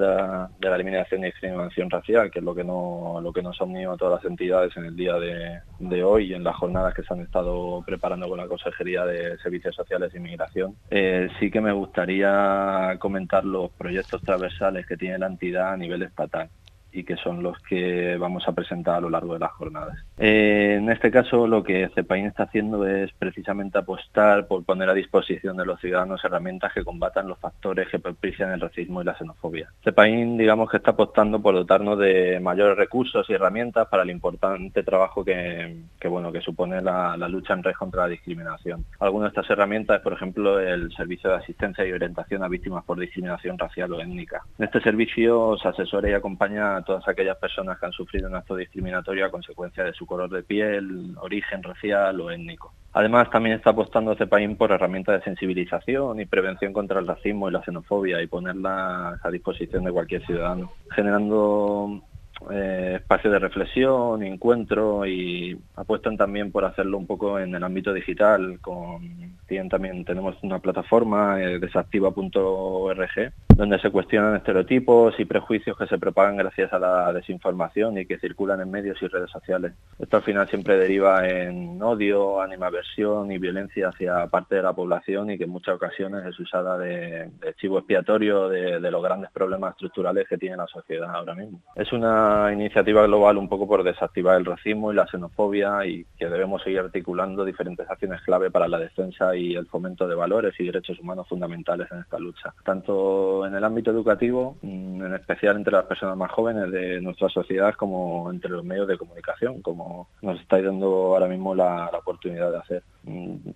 de 0.58 0.70
la, 0.70 0.76
Eliminación 0.76 1.22
y 1.22 1.26
Discriminación 1.26 1.90
Racial, 1.90 2.32
que 2.32 2.40
es 2.40 2.46
lo 2.46 2.56
que, 2.56 2.64
no, 2.64 3.20
lo 3.22 3.34
que 3.34 3.42
nos 3.42 3.60
ha 3.60 3.66
unido 3.66 3.92
a 3.92 3.98
todas 3.98 4.24
las 4.24 4.32
entidades 4.32 4.76
en 4.78 4.86
el 4.86 4.96
día 4.96 5.16
de, 5.16 6.04
hoy 6.04 6.32
y 6.32 6.34
en 6.34 6.46
las 6.46 6.56
jornadas 6.56 6.94
que 6.94 7.04
se 7.04 7.14
han 7.14 7.20
estado 7.20 7.84
preparando 7.86 8.30
con 8.30 8.38
la 8.38 8.48
Consejería 8.48 9.06
de 9.06 9.38
Servicios 9.40 9.76
Sociales 9.76 10.16
y 10.16 10.20
Migración, 10.20 10.76
eh, 10.90 11.28
sí 11.42 11.52
que 11.52 11.60
me 11.60 11.74
gustaría 11.74 12.96
comentar 13.00 13.44
los 13.44 13.72
proyectos 13.72 14.22
transversales 14.22 14.88
que 14.88 14.96
tiene 14.96 15.20
la 15.20 15.28
entidad 15.28 15.74
a 15.74 15.78
nivel 15.78 16.04
estatal 16.04 16.50
y 16.94 17.04
que 17.04 17.16
son 17.18 17.42
los 17.42 17.58
que 17.60 18.16
vamos 18.18 18.48
a 18.48 18.52
presentar 18.52 18.96
a 18.96 19.02
lo 19.02 19.10
largo 19.10 19.34
de 19.34 19.40
las 19.40 19.52
jornadas. 19.52 19.98
Eh, 20.18 20.76
en 20.78 20.90
este 20.90 21.12
caso 21.12 21.48
lo 21.48 21.64
que 21.64 21.90
CEPAIN 21.96 22.28
está 22.28 22.44
haciendo 22.44 22.86
es 22.88 23.12
precisamente 23.14 23.80
apostar 23.80 24.48
por 24.48 24.64
poner 24.64 24.90
a 24.90 24.94
disposición 24.94 25.58
de 25.58 25.66
los 25.66 25.80
ciudadanos 25.82 26.24
herramientas 26.24 26.72
que 26.74 26.84
combatan 26.84 27.28
los 27.28 27.40
factores 27.40 27.90
que 27.90 28.00
propician 28.00 28.52
el 28.52 28.62
racismo 28.62 29.02
y 29.02 29.06
la 29.06 29.18
xenofobia. 29.18 29.70
CEPAIN 29.84 30.38
digamos 30.38 30.70
que 30.70 30.78
está 30.78 30.92
apostando 30.92 31.42
por 31.42 31.56
dotarnos 31.56 31.98
de 31.98 32.40
mayores 32.40 32.78
recursos 32.78 33.30
y 33.30 33.34
herramientas 33.34 33.88
para 33.88 34.04
el 34.04 34.12
importante 34.12 34.84
trabajo 34.84 35.26
que, 35.26 35.76
bueno, 36.08 36.32
que 36.32 36.42
supone 36.42 36.82
la, 36.82 37.18
lucha 37.28 37.54
en 37.54 37.64
red 37.64 37.74
contra 37.74 38.04
la 38.04 38.10
discriminación. 38.10 38.86
Algunas 39.00 39.34
de 39.34 39.40
estas 39.40 39.50
herramientas 39.50 39.98
es 39.98 40.04
por 40.04 40.14
ejemplo 40.14 40.60
el 40.60 40.92
servicio 40.94 41.30
de 41.32 41.38
asistencia 41.38 41.86
y 41.86 41.92
orientación 41.92 42.44
a 42.44 42.48
víctimas 42.48 42.84
por 42.84 43.00
discriminación 43.00 43.58
racial 43.58 43.94
o 43.94 44.00
étnica. 44.00 44.42
En 44.60 44.66
este 44.66 44.82
servicio 44.82 45.58
se 45.58 45.68
asesora 45.68 46.10
y 46.10 46.14
acompaña 46.14 46.83
todas 46.84 47.08
aquellas 47.08 47.38
personas 47.38 47.80
que 47.80 47.86
han 47.86 47.92
sufrido 47.92 48.28
un 48.28 48.36
acto 48.36 48.56
discriminatorio 48.56 49.26
a 49.26 49.32
consecuencia 49.32 49.84
de 49.84 49.94
su 49.94 50.06
color 50.06 50.30
de 50.30 50.44
piel, 50.44 51.16
origen 51.20 51.64
racial 51.64 52.20
o 52.22 52.32
étnico. 52.32 52.74
Además, 52.94 53.30
también 53.32 53.56
está 53.56 53.72
apostando 53.72 54.16
CEPAIN 54.16 54.56
por 54.56 54.72
herramientas 54.72 55.20
de 55.20 55.24
sensibilización 55.24 56.20
y 56.20 56.26
prevención 56.26 56.74
contra 56.74 57.00
el 57.00 57.08
racismo 57.08 57.50
y 57.50 57.52
la 57.52 57.64
xenofobia 57.64 58.22
y 58.22 58.28
ponerlas 58.28 59.20
a 59.24 59.32
disposición 59.32 59.84
de 59.84 59.92
cualquier 59.92 60.24
ciudadano, 60.26 60.72
generando 60.92 62.04
eh, 62.52 62.96
espacio 63.02 63.32
de 63.32 63.40
reflexión, 63.40 64.24
encuentro 64.24 65.06
y 65.06 65.58
apuestan 65.76 66.18
también 66.18 66.52
por 66.52 66.66
hacerlo 66.66 66.98
un 66.98 67.08
poco 67.08 67.40
en 67.40 67.54
el 67.56 67.64
ámbito 67.64 67.94
digital. 67.94 68.60
Con, 68.62 69.34
también 69.70 70.04
tenemos 70.04 70.36
una 70.42 70.60
plataforma, 70.60 71.40
eh, 71.40 71.60
desactiva.org, 71.60 73.34
donde 73.56 73.80
se 73.80 73.92
cuestionan 73.92 74.36
estereotipos 74.36 75.20
y 75.20 75.26
prejuicios 75.26 75.78
que 75.78 75.86
se 75.86 76.00
propagan 76.00 76.38
gracias 76.38 76.74
a 76.74 76.80
la 76.80 77.14
desinformación 77.14 78.00
y 78.00 78.06
que 78.06 78.18
circulan 78.18 78.62
en 78.62 78.72
medios 78.72 79.00
y 79.02 79.08
redes 79.08 79.30
sociales. 79.30 79.74
Esto 80.00 80.18
al 80.18 80.24
final 80.24 80.48
siempre 80.48 80.78
deriva 80.78 81.28
en 81.28 81.80
odio, 81.82 82.42
animaversión 82.42 83.32
y 83.32 83.38
violencia 83.38 83.90
hacia 83.90 84.26
parte 84.28 84.56
de 84.56 84.64
la 84.64 84.74
población 84.74 85.30
y 85.30 85.38
que 85.38 85.44
en 85.44 85.52
muchas 85.52 85.76
ocasiones 85.76 86.26
es 86.26 86.40
usada 86.40 86.78
de, 86.78 87.30
chivo 87.58 87.78
expiatorio 87.78 88.50
de, 88.50 88.80
de 88.80 88.92
los 88.92 89.04
grandes 89.04 89.30
problemas 89.32 89.74
estructurales 89.74 90.28
que 90.28 90.38
tiene 90.38 90.58
la 90.58 90.68
sociedad 90.68 91.14
ahora 91.14 91.36
mismo. 91.36 91.62
Es 91.76 91.94
una 91.94 92.33
iniciativa 92.52 93.06
global 93.06 93.38
un 93.38 93.50
poco 93.50 93.68
por 93.68 93.84
desactivar 93.84 94.38
el 94.38 94.46
racismo 94.46 94.92
y 94.92 94.96
la 94.96 95.08
xenofobia 95.08 95.86
y 95.86 96.06
que 96.18 96.28
debemos 96.28 96.62
seguir 96.62 96.80
articulando 96.80 97.46
diferentes 97.46 97.90
acciones 97.90 98.22
clave 98.22 98.52
para 98.52 98.68
la 98.68 98.80
defensa 98.80 99.36
y 99.36 99.56
el 99.56 99.68
fomento 99.68 100.08
de 100.08 100.16
valores 100.16 100.54
y 100.60 100.66
derechos 100.66 101.00
humanos 101.00 101.28
fundamentales 101.28 101.92
en 101.92 102.00
esta 102.00 102.20
lucha, 102.20 102.54
tanto 102.64 103.46
en 103.46 103.56
el 103.56 103.64
ámbito 103.64 103.92
educativo, 103.92 104.58
mm, 104.62 105.04
en 105.04 105.14
especial 105.16 105.58
entre 105.58 105.74
las 105.74 105.86
personas 105.86 106.18
más 106.18 106.32
jóvenes 106.32 106.72
de 106.72 107.02
nuestra 107.02 107.30
sociedad, 107.30 107.74
como 107.76 108.32
entre 108.32 108.52
los 108.52 108.64
medios 108.64 108.88
de 108.88 108.98
comunicación, 108.98 109.62
como 109.62 110.10
nos 110.22 110.40
estáis 110.40 110.66
dando 110.66 110.88
ahora 110.88 111.28
mismo 111.28 111.56
la, 111.56 111.90
oportunidad 111.94 112.52
de 112.52 112.58
hacer. 112.58 112.84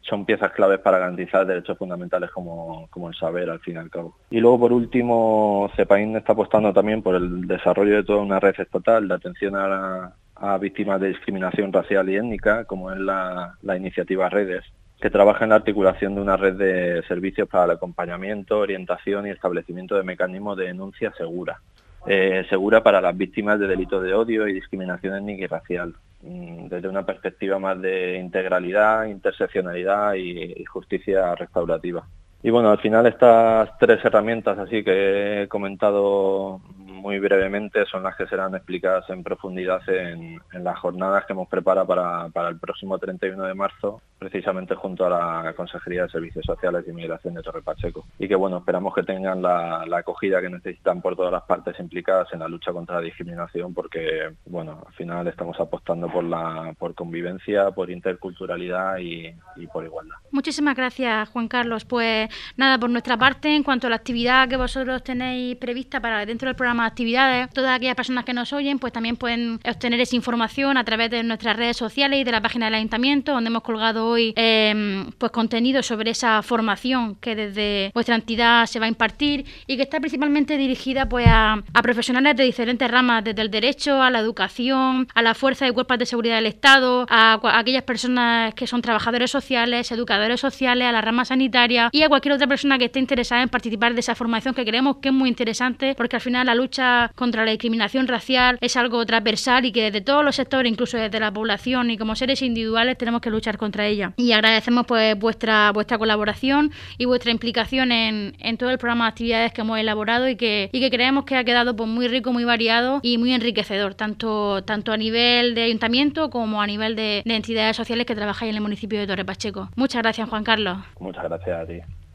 Son 0.02 0.26
piezas 0.26 0.52
claves 0.52 0.80
para 0.80 1.00
garantizar 1.00 1.46
derechos 1.46 1.78
fundamentales 1.78 2.32
como, 2.32 2.88
como 2.90 3.08
el 3.08 3.16
saber, 3.16 3.50
al 3.50 3.60
fin 3.60 3.76
y 3.76 3.78
al 3.78 3.90
cabo. 3.90 4.18
Y 4.30 4.40
luego, 4.40 4.60
por 4.60 4.74
último, 4.74 5.72
CEPAIN 5.76 6.18
está 6.18 6.34
apostando 6.34 6.74
también 6.74 7.02
por 7.02 7.16
el 7.16 7.48
desarrollo 7.48 7.96
de 7.96 8.04
toda 8.04 8.22
una 8.22 8.40
red 8.40 8.56
total 8.70 9.08
de 9.08 9.14
atención 9.14 9.56
a, 9.56 10.14
víctimas 10.60 11.00
de 11.02 11.10
discriminación 11.10 11.72
racial 11.72 12.10
y 12.10 12.16
étnica, 12.16 12.66
como 12.66 12.92
es 12.92 13.00
la, 13.00 13.56
iniciativa 13.78 14.30
Redes, 14.30 14.66
que 15.00 15.10
trabaja 15.10 15.46
en 15.46 15.52
la 15.52 15.56
articulación 15.56 16.16
de 16.16 16.22
una 16.22 16.38
red 16.38 16.56
de 16.56 17.04
servicios 17.08 17.48
para 17.48 17.66
el 17.66 17.72
acompañamiento, 17.72 18.60
orientación 18.60 19.28
y 19.28 19.32
establecimiento 19.32 19.96
de 19.96 20.04
mecanismos 20.04 20.58
de 20.58 20.66
denuncia 20.66 21.12
segura. 21.18 21.60
Eh, 22.06 22.46
segura 22.50 22.84
para 22.84 23.02
las 23.02 23.18
víctimas 23.18 23.60
de 23.60 23.68
delitos 23.68 24.04
de 24.04 24.14
odio 24.14 24.48
y 24.48 24.54
discriminación 24.54 25.16
étnica 25.16 25.44
y 25.44 25.48
racial, 25.48 25.96
desde 26.22 26.88
una 26.88 27.06
perspectiva 27.06 27.60
más 27.60 27.80
de 27.82 28.18
integralidad, 28.18 29.06
interseccionalidad 29.06 30.16
y 30.16 30.64
justicia 30.66 31.36
restaurativa. 31.36 32.08
Y 32.44 32.50
bueno, 32.50 32.70
al 32.70 32.80
final 32.80 33.08
estas 33.08 33.78
tres 33.78 34.04
herramientas 34.06 34.58
así 34.60 34.84
que 34.84 35.44
he 35.44 35.48
comentado 35.48 36.62
muy 36.98 37.20
brevemente 37.20 37.86
son 37.86 38.04
las 38.04 38.16
que 38.16 38.28
serán 38.28 38.56
explicadas 38.56 39.10
en 39.10 39.24
profundidad 39.24 39.82
en, 39.88 40.42
las 40.52 40.78
jornadas 40.80 41.26
que 41.26 41.34
hemos 41.34 41.48
preparado 41.48 41.88
para, 41.88 42.30
para, 42.30 42.50
el 42.50 42.60
próximo 42.60 42.98
31 42.98 43.44
de 43.44 43.54
marzo, 43.54 44.02
precisamente 44.18 44.76
junto 44.76 45.06
a 45.06 45.44
la 45.44 45.54
Consejería 45.54 46.04
de 46.04 46.10
Servicios 46.10 46.44
Sociales 46.46 46.84
y 46.88 46.92
Migración 46.92 47.36
de 47.36 47.44
Torre 47.44 47.62
Pacheco. 47.62 48.06
Y 48.20 48.28
que 48.28 48.36
bueno, 48.36 48.58
esperamos 48.58 48.94
que 48.94 49.04
tengan 49.04 49.42
la, 49.42 49.86
acogida 49.98 50.42
que 50.42 50.50
necesitan 50.50 51.02
por 51.02 51.16
todas 51.16 51.32
las 51.32 51.44
partes 51.44 51.80
implicadas 51.80 52.28
en 52.34 52.40
la 52.40 52.48
lucha 52.48 52.74
contra 52.74 52.96
la 52.96 53.02
discriminación, 53.02 53.74
porque 53.74 54.32
bueno, 54.46 54.84
al 54.86 54.94
final 54.94 55.28
estamos 55.28 55.60
apostando 55.60 56.10
por 56.10 56.24
la 56.24 56.74
por 56.78 56.94
convivencia, 56.94 57.72
por 57.72 57.90
interculturalidad 57.90 58.98
y, 58.98 59.34
y 59.56 59.68
por 59.68 59.86
igualdad. 59.86 60.18
Muchísimas 60.32 60.76
gracias, 60.76 61.30
Juan 61.30 61.48
Carlos. 61.48 61.86
Pues 61.86 62.27
nada, 62.56 62.78
por 62.78 62.90
nuestra 62.90 63.18
parte, 63.18 63.56
en 63.56 63.64
cuanto 63.64 63.88
a 63.88 63.90
la 63.90 63.96
actividad 63.96 64.48
que 64.48 64.58
vosotros 64.58 65.04
tenéis 65.04 65.56
prevista 65.58 66.00
para 66.00 66.26
dentro 66.26 66.48
del 66.48 66.56
programa 66.56 66.86
actividades. 66.86 67.50
Todas 67.54 67.76
aquellas 67.76 67.96
personas 67.96 68.26
que 68.26 68.34
nos 68.34 68.52
oyen, 68.54 68.80
pues 68.80 68.94
también 68.94 69.16
pueden 69.18 69.60
obtener 69.68 70.00
esa 70.00 70.16
información 70.16 70.78
a 70.78 70.84
través 70.84 71.10
de 71.12 71.24
nuestras 71.24 71.56
redes 71.56 71.78
sociales 71.78 72.20
y 72.20 72.24
de 72.24 72.32
la 72.32 72.42
página 72.42 72.66
del 72.66 72.76
ayuntamiento, 72.76 73.34
donde 73.34 73.50
hemos 73.50 73.64
colgado 73.64 74.08
hoy 74.08 74.34
em, 74.36 75.12
pues 75.18 75.32
contenido 75.32 75.84
sobre 75.84 76.12
esa 76.12 76.42
formación 76.42 77.16
que 77.16 77.36
desde 77.36 77.92
vuestra 77.94 78.16
entidad 78.16 78.66
se 78.66 78.80
va 78.80 78.86
a 78.86 78.90
impartir 78.90 79.46
y 79.68 79.78
que 79.78 79.84
está 79.84 80.00
principalmente 80.00 80.58
dirigida 80.58 81.08
pues 81.08 81.26
a, 81.28 81.64
profesionales 81.82 82.36
de 82.36 82.44
diferentes 82.44 82.90
ramas, 82.90 83.24
desde 83.24 83.42
el 83.42 83.52
derecho 83.52 84.02
a 84.02 84.10
la 84.10 84.20
educación, 84.20 85.08
a 85.14 85.22
la 85.22 85.34
fuerza 85.34 85.68
y 85.68 85.72
cuerpos 85.72 86.00
de 86.00 86.06
seguridad 86.06 86.36
del 86.36 86.48
Estado, 86.48 87.06
a, 87.10 87.40
aquellas 87.60 87.84
personas 87.84 88.54
que 88.54 88.68
son 88.68 88.82
trabajadores 88.82 89.32
sociales, 89.32 89.92
educadores 89.92 90.40
sociales, 90.40 90.88
a 90.88 90.92
la 90.92 91.02
rama 91.02 91.26
sanitaria 91.26 91.90
y 91.92 92.04
a 92.04 92.10
cualquier 92.18 92.34
otra 92.34 92.48
persona 92.48 92.80
que 92.80 92.86
esté 92.86 92.98
interesada 92.98 93.44
en 93.44 93.50
participar 93.50 93.94
de 93.94 94.00
esa 94.00 94.16
formación 94.16 94.56
que 94.56 94.66
creemos 94.66 94.98
que 94.98 95.10
es 95.10 95.14
muy 95.14 95.30
interesante 95.30 95.94
porque 95.96 96.16
al 96.16 96.22
final 96.24 96.48
la 96.48 96.56
lucha 96.56 97.12
contra 97.14 97.46
la 97.46 97.52
discriminación 97.52 98.08
racial 98.08 98.58
es 98.60 98.76
algo 98.76 99.06
transversal 99.06 99.66
y 99.66 99.72
que 99.72 99.84
desde 99.84 100.02
todos 100.02 100.26
los 100.26 100.36
sectores, 100.36 100.72
incluso 100.72 100.98
desde 100.98 101.20
la 101.20 101.32
población 101.32 101.92
y 101.92 101.98
como 101.98 102.16
seres 102.16 102.42
individuales, 102.42 102.98
tenemos 102.98 103.22
que 103.22 103.30
luchar 103.30 103.60
contra 103.60 103.86
ella. 103.86 104.14
Y 104.18 104.32
agradecemos 104.32 104.88
pues 104.88 105.16
vuestra 105.20 105.72
vuestra 105.72 106.00
colaboración 106.00 106.72
y 106.98 107.06
vuestra 107.06 107.30
implicación 107.30 107.92
en, 107.92 108.36
en 108.40 108.58
todo 108.58 108.72
el 108.72 108.80
programa 108.80 109.06
de 109.06 109.10
actividades 109.10 109.54
que 109.54 109.62
hemos 109.62 109.78
elaborado 109.78 110.28
y 110.28 110.36
que, 110.36 110.72
y 110.72 110.80
que 110.80 110.90
creemos 110.90 111.24
que 111.26 111.36
ha 111.36 111.44
quedado 111.44 111.76
pues 111.76 111.88
muy 111.88 112.08
rico, 112.08 112.34
muy 112.34 112.46
variado 112.46 113.00
y 113.04 113.20
muy 113.20 113.32
enriquecedor, 113.32 113.94
tanto, 113.94 114.64
tanto 114.64 114.92
a 114.92 114.98
nivel 114.98 115.54
de 115.54 115.62
ayuntamiento 115.66 116.32
como 116.32 116.64
a 116.64 116.66
nivel 116.66 116.96
de, 116.96 117.22
de 117.24 117.36
entidades 117.36 117.78
sociales 117.78 118.08
que 118.08 118.16
trabajáis 118.16 118.50
en 118.50 118.56
el 118.56 118.62
municipio 118.62 119.00
de 119.00 119.06
Torre 119.06 119.24
Pacheco. 119.24 119.70
Muchas 119.76 120.02
gracias, 120.02 120.28
Juan 120.28 120.44
Carlos. 120.44 120.80
Muchas 121.00 121.24
gracias 121.26 121.62
a 121.62 121.66
ti. 121.68 122.07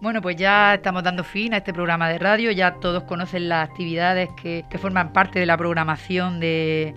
Bueno, 0.00 0.22
pues 0.22 0.36
ya 0.36 0.74
estamos 0.74 1.02
dando 1.02 1.24
fin 1.24 1.54
a 1.54 1.56
este 1.56 1.72
programa 1.72 2.08
de 2.08 2.20
radio, 2.20 2.52
ya 2.52 2.74
todos 2.74 3.02
conocen 3.02 3.48
las 3.48 3.68
actividades 3.68 4.28
que, 4.40 4.64
forman 4.78 5.12
parte 5.12 5.40
de 5.40 5.46
la 5.46 5.56
programación 5.56 6.38
de, 6.38 6.94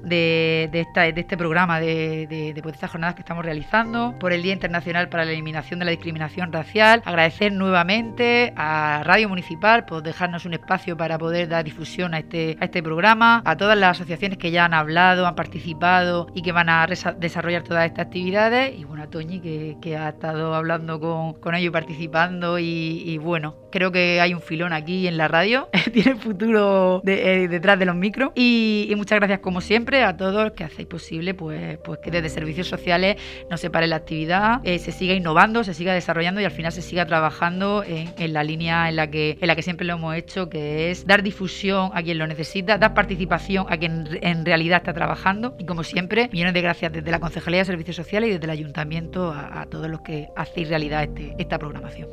esta, 0.71 1.01
de 1.01 1.19
este 1.19 1.35
programa, 1.35 1.79
de, 1.79 2.53
pues, 2.61 2.75
estas 2.75 2.91
jornadas 2.91 3.15
que 3.15 3.21
estamos 3.21 3.43
realizando, 3.43 4.13
por 4.19 4.33
el 4.33 4.43
Día 4.43 4.53
Internacional 4.53 5.09
para 5.09 5.25
la 5.25 5.31
Eliminación 5.31 5.79
de 5.79 5.85
la 5.85 5.91
Discriminación 5.91 6.53
Racial. 6.53 7.01
Agradecer 7.03 7.51
nuevamente 7.53 8.53
a 8.55 9.01
Radio 9.03 9.29
Municipal 9.29 9.85
por 9.85 10.03
dejarnos 10.03 10.45
un 10.45 10.53
espacio 10.53 10.95
para 10.95 11.17
poder 11.17 11.49
dar 11.49 11.63
difusión 11.63 12.13
a 12.13 12.19
este, 12.19 12.55
a 12.61 12.65
este 12.65 12.83
programa, 12.83 13.41
a 13.45 13.57
todas 13.57 13.79
las 13.79 13.97
asociaciones 13.97 14.37
que 14.37 14.51
ya 14.51 14.65
han 14.65 14.75
hablado, 14.75 15.25
han 15.25 15.33
participado 15.33 16.27
y 16.35 16.43
que 16.43 16.51
van 16.51 16.69
a 16.69 16.85
desarrollar 17.17 17.63
todas 17.63 17.87
estas 17.87 18.05
actividades, 18.05 18.77
y 18.77 18.83
bueno, 18.83 19.01
a 19.01 19.07
Toñi 19.07 19.39
que, 19.39 19.77
que 19.81 19.97
ha 19.97 20.09
estado 20.09 20.53
hablando 20.53 20.99
con, 20.99 21.33
con 21.33 21.55
ellos, 21.55 21.73
participando 21.73 22.59
y, 22.59 22.90
bueno, 23.17 23.55
creo 23.71 23.91
que 23.91 24.21
hay 24.21 24.33
un 24.33 24.41
filón 24.41 24.73
aquí 24.73 25.07
en 25.07 25.17
la 25.17 25.27
radio, 25.27 25.69
tiene 25.93 26.15
futuro 26.15 27.01
eh, 27.05 27.47
detrás 27.49 27.79
de 27.79 27.85
los 27.85 27.95
micros 27.95 28.31
y, 28.35 28.91
muchas 29.01 29.17
gracias 29.17 29.39
como 29.39 29.61
siempre 29.61 30.03
a 30.03 30.15
todos 30.15 30.51
que 30.51 30.63
hacéis 30.63 30.87
posible 30.87 31.33
pues, 31.33 31.79
pues 31.79 31.99
que 32.03 32.11
desde 32.11 32.29
servicios 32.29 32.67
sociales 32.67 33.17
no 33.49 33.57
se 33.57 33.69
pare 33.69 33.87
la 33.87 33.95
actividad, 33.95 34.61
eh, 34.63 34.77
se 34.77 34.91
siga 34.91 35.15
innovando, 35.15 35.63
se 35.63 35.73
siga 35.73 35.93
desarrollando 35.93 36.39
y 36.39 36.45
al 36.45 36.51
final 36.51 36.71
se 36.71 36.81
siga 36.81 37.05
trabajando 37.05 37.83
en, 37.83 38.33
la 38.33 38.43
línea 38.43 38.89
en 38.89 38.95
la, 38.95 39.09
que, 39.09 39.37
en 39.41 39.47
la 39.47 39.55
que 39.55 39.63
siempre 39.63 39.87
lo 39.87 39.93
hemos 39.93 40.15
hecho, 40.15 40.49
que 40.49 40.91
es 40.91 41.07
dar 41.07 41.23
difusión 41.23 41.91
a 41.93 42.03
quien 42.03 42.19
lo 42.19 42.27
necesita, 42.27 42.77
dar 42.77 42.93
participación 42.93 43.65
a 43.69 43.77
quien 43.77 44.19
en 44.21 44.45
realidad 44.45 44.77
está 44.77 44.93
trabajando 44.93 45.55
y 45.57 45.65
como 45.65 45.83
siempre, 45.83 46.29
millones 46.31 46.53
de 46.53 46.61
gracias 46.61 46.91
desde 46.91 47.09
la 47.11 47.19
Concejalía 47.19 47.59
de 47.59 47.65
Servicios 47.65 47.95
Sociales 47.95 48.29
y 48.29 48.33
desde 48.33 48.45
el 48.45 48.51
Ayuntamiento 48.51 49.31
a, 49.31 49.65
todos 49.69 49.89
los 49.89 50.01
que 50.01 50.29
hacéis 50.35 50.69
realidad 50.69 51.03
este, 51.03 51.35
esta 51.37 51.57
programación. 51.57 52.09